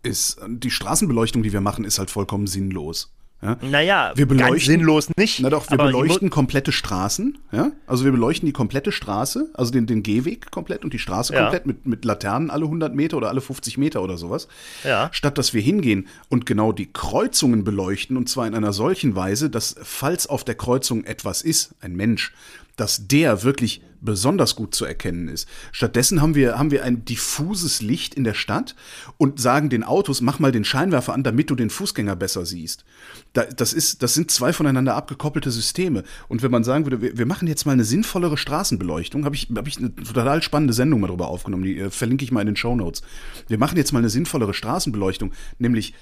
[0.03, 0.39] ist.
[0.47, 3.13] Die Straßenbeleuchtung, die wir machen, ist halt vollkommen sinnlos.
[3.43, 3.57] Ja?
[3.61, 5.39] Naja, wir ganz beleuchten, sinnlos nicht.
[5.41, 7.71] Na doch, wir beleuchten komplette Straßen, ja.
[7.87, 11.41] Also wir beleuchten die komplette Straße, also den, den Gehweg komplett und die Straße Ja.
[11.43, 14.47] komplett mit, mit Laternen alle 100 Meter oder alle 50 Meter oder sowas.
[14.83, 15.09] Ja.
[15.11, 19.49] Statt dass wir hingehen und genau die Kreuzungen beleuchten und zwar in einer solchen Weise,
[19.49, 22.31] dass falls auf der Kreuzung etwas ist, ein Mensch,
[22.75, 25.47] dass der wirklich besonders gut zu erkennen ist.
[25.71, 28.75] Stattdessen haben wir, haben wir ein diffuses Licht in der Stadt
[29.17, 32.83] und sagen den Autos, mach mal den Scheinwerfer an, damit du den Fußgänger besser siehst.
[33.31, 36.03] Da, das, ist, das sind zwei voneinander abgekoppelte Systeme.
[36.27, 39.67] Und wenn man sagen würde, wir, machen jetzt mal eine sinnvollere Straßenbeleuchtung, habe ich, hab
[39.67, 42.55] ich eine total spannende Sendung mal drüber aufgenommen, die äh, verlinke ich mal in den
[42.57, 43.03] Show Notes.
[43.47, 45.93] Wir machen jetzt mal eine sinnvollere Straßenbeleuchtung, nämlich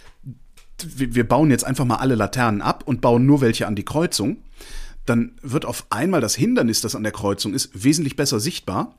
[0.84, 4.38] wir bauen jetzt einfach mal alle Laternen ab und bauen nur welche an die Kreuzung,
[5.05, 8.95] dann wird auf einmal das Hindernis, das an der Kreuzung ist, wesentlich besser sichtbar.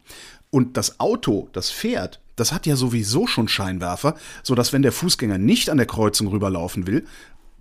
[0.51, 5.39] Und das Auto, das fährt, das hat ja sowieso schon Scheinwerfer, sodass wenn der Fußgänger
[5.39, 7.07] nicht an der Kreuzung rüberlaufen will,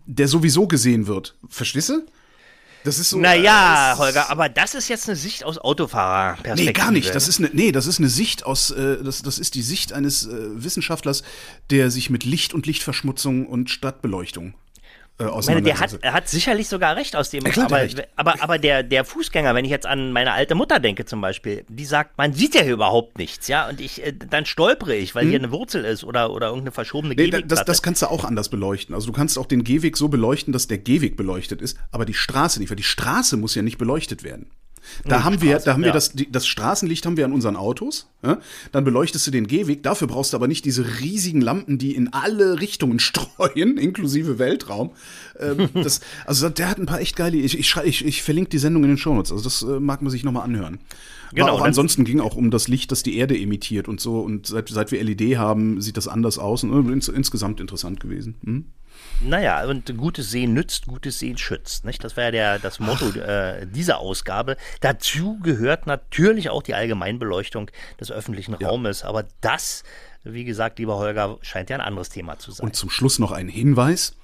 [0.05, 1.35] der sowieso gesehen wird.
[1.47, 2.01] Verstehst du?
[2.83, 3.19] Das ist so.
[3.19, 6.65] Naja, äh, Holger, aber das ist jetzt eine Sicht aus Autofahrerperspektive.
[6.65, 7.13] Nee, gar nicht.
[7.13, 9.93] Das ist eine, nee, das ist eine Sicht aus, äh, das, das ist die Sicht
[9.93, 11.21] eines äh, Wissenschaftlers,
[11.69, 14.55] der sich mit Licht und Lichtverschmutzung und Stadtbeleuchtung
[15.29, 17.43] äh, meine, der hat, er hat sicherlich sogar recht aus dem.
[17.43, 18.07] Klar, aber, recht.
[18.15, 21.65] aber, aber der, der Fußgänger, wenn ich jetzt an meine alte Mutter denke zum Beispiel,
[21.69, 25.15] die sagt, man sieht ja hier überhaupt nichts, ja, und ich, äh, dann stolpere ich,
[25.15, 27.17] weil hier eine Wurzel ist oder, oder irgendeine verschobene Hm?
[27.23, 27.65] Nee, da- das, Gehwegplatte.
[27.65, 28.95] das kannst du auch anders beleuchten.
[28.95, 32.13] Also du kannst auch den Gehweg so beleuchten, dass der Gehweg beleuchtet ist, aber die
[32.13, 34.49] Straße nicht, weil die Straße muss ja nicht beleuchtet werden.
[35.05, 35.93] Da Nee, haben wir, da haben wir ja.
[35.93, 38.09] das, die, das Straßenlicht haben wir an unseren Autos.
[38.23, 38.39] Ja?
[38.71, 39.83] Dann beleuchtest du den Gehweg.
[39.83, 44.91] Dafür brauchst du aber nicht diese riesigen Lampen, die in alle Richtungen streuen, inklusive Weltraum.
[45.39, 47.37] Ähm, das, also der hat ein paar echt geile.
[47.37, 49.31] Ich, ich, ich, ich verlinke die Sendung in den Shownotes.
[49.31, 50.79] Also das äh, mag man sich nochmal anhören.
[51.33, 54.19] Genau, Aber auch ansonsten ging auch um das Licht, das die Erde emittiert und so.
[54.19, 56.63] Und seit, seit wir LED haben, sieht das anders aus.
[56.63, 58.35] Und äh, ins, insgesamt interessant gewesen.
[58.43, 58.65] Hm?
[59.23, 61.85] Naja, und gutes Sehen nützt, gutes Sehen schützt.
[61.85, 62.03] Nicht?
[62.03, 64.57] Das wäre ja der, das Motto äh, dieser Ausgabe.
[64.79, 67.69] Dazu gehört natürlich auch die Allgemeinbeleuchtung
[67.99, 69.03] des öffentlichen Raumes.
[69.03, 69.83] Aber das,
[70.23, 72.65] wie gesagt, lieber Holger, scheint ja ein anderes Thema zu sein.
[72.65, 74.15] Und zum Schluss noch ein Hinweis.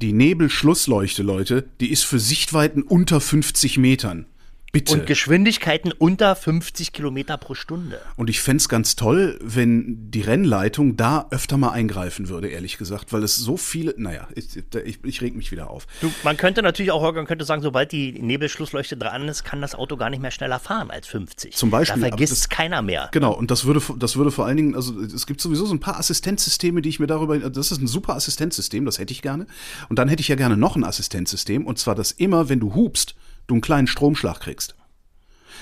[0.00, 4.26] Die Nebelschlussleuchte, Leute, die ist für Sichtweiten unter 50 Metern.
[4.74, 4.92] Bitte.
[4.94, 8.00] Und Geschwindigkeiten unter 50 Kilometer pro Stunde.
[8.16, 13.12] Und ich fänd's ganz toll, wenn die Rennleitung da öfter mal eingreifen würde, ehrlich gesagt,
[13.12, 13.94] weil es so viele.
[13.96, 14.48] Naja, ich,
[14.84, 15.86] ich, ich reg mich wieder auf.
[16.00, 19.76] Du, man könnte natürlich auch, man könnte sagen, sobald die Nebelschlussleuchte dran ist, kann das
[19.76, 21.54] Auto gar nicht mehr schneller fahren als 50.
[21.54, 23.10] Zum Beispiel, Da vergisst das- keiner mehr.
[23.12, 25.78] Genau, und das würde, das würde vor allen Dingen, also es gibt sowieso so ein
[25.80, 29.46] paar Assistenzsysteme, die ich mir darüber, das ist ein super Assistenzsystem, das hätte ich gerne.
[29.88, 32.74] Und dann hätte ich ja gerne noch ein Assistenzsystem, und zwar, dass immer, wenn du
[32.74, 33.14] hupst,
[33.46, 34.74] du einen kleinen Stromschlag kriegst.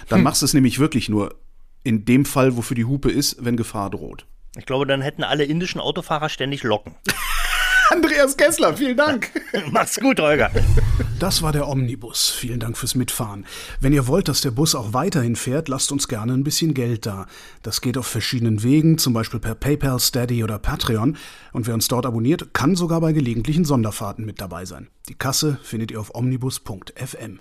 [0.08, 1.36] Dann machst du es nämlich wirklich nur
[1.84, 4.26] in dem Fall, wofür die Hupe ist, wenn Gefahr droht.
[4.56, 6.94] Ich glaube, dann hätten alle indischen Autofahrer ständig Locken.
[7.90, 9.30] Andreas Kessler, vielen Dank.
[9.70, 10.50] Mach's gut, Holger.
[11.18, 12.30] Das war der Omnibus.
[12.30, 13.44] Vielen Dank fürs Mitfahren.
[13.80, 17.04] Wenn ihr wollt, dass der Bus auch weiterhin fährt, lasst uns gerne ein bisschen Geld
[17.04, 17.26] da.
[17.62, 21.16] Das geht auf verschiedenen Wegen, zum Beispiel per PayPal, Steady oder Patreon.
[21.52, 24.88] Und wer uns dort abonniert, kann sogar bei gelegentlichen Sonderfahrten mit dabei sein.
[25.08, 27.40] Die Kasse findet ihr auf omnibus.fm.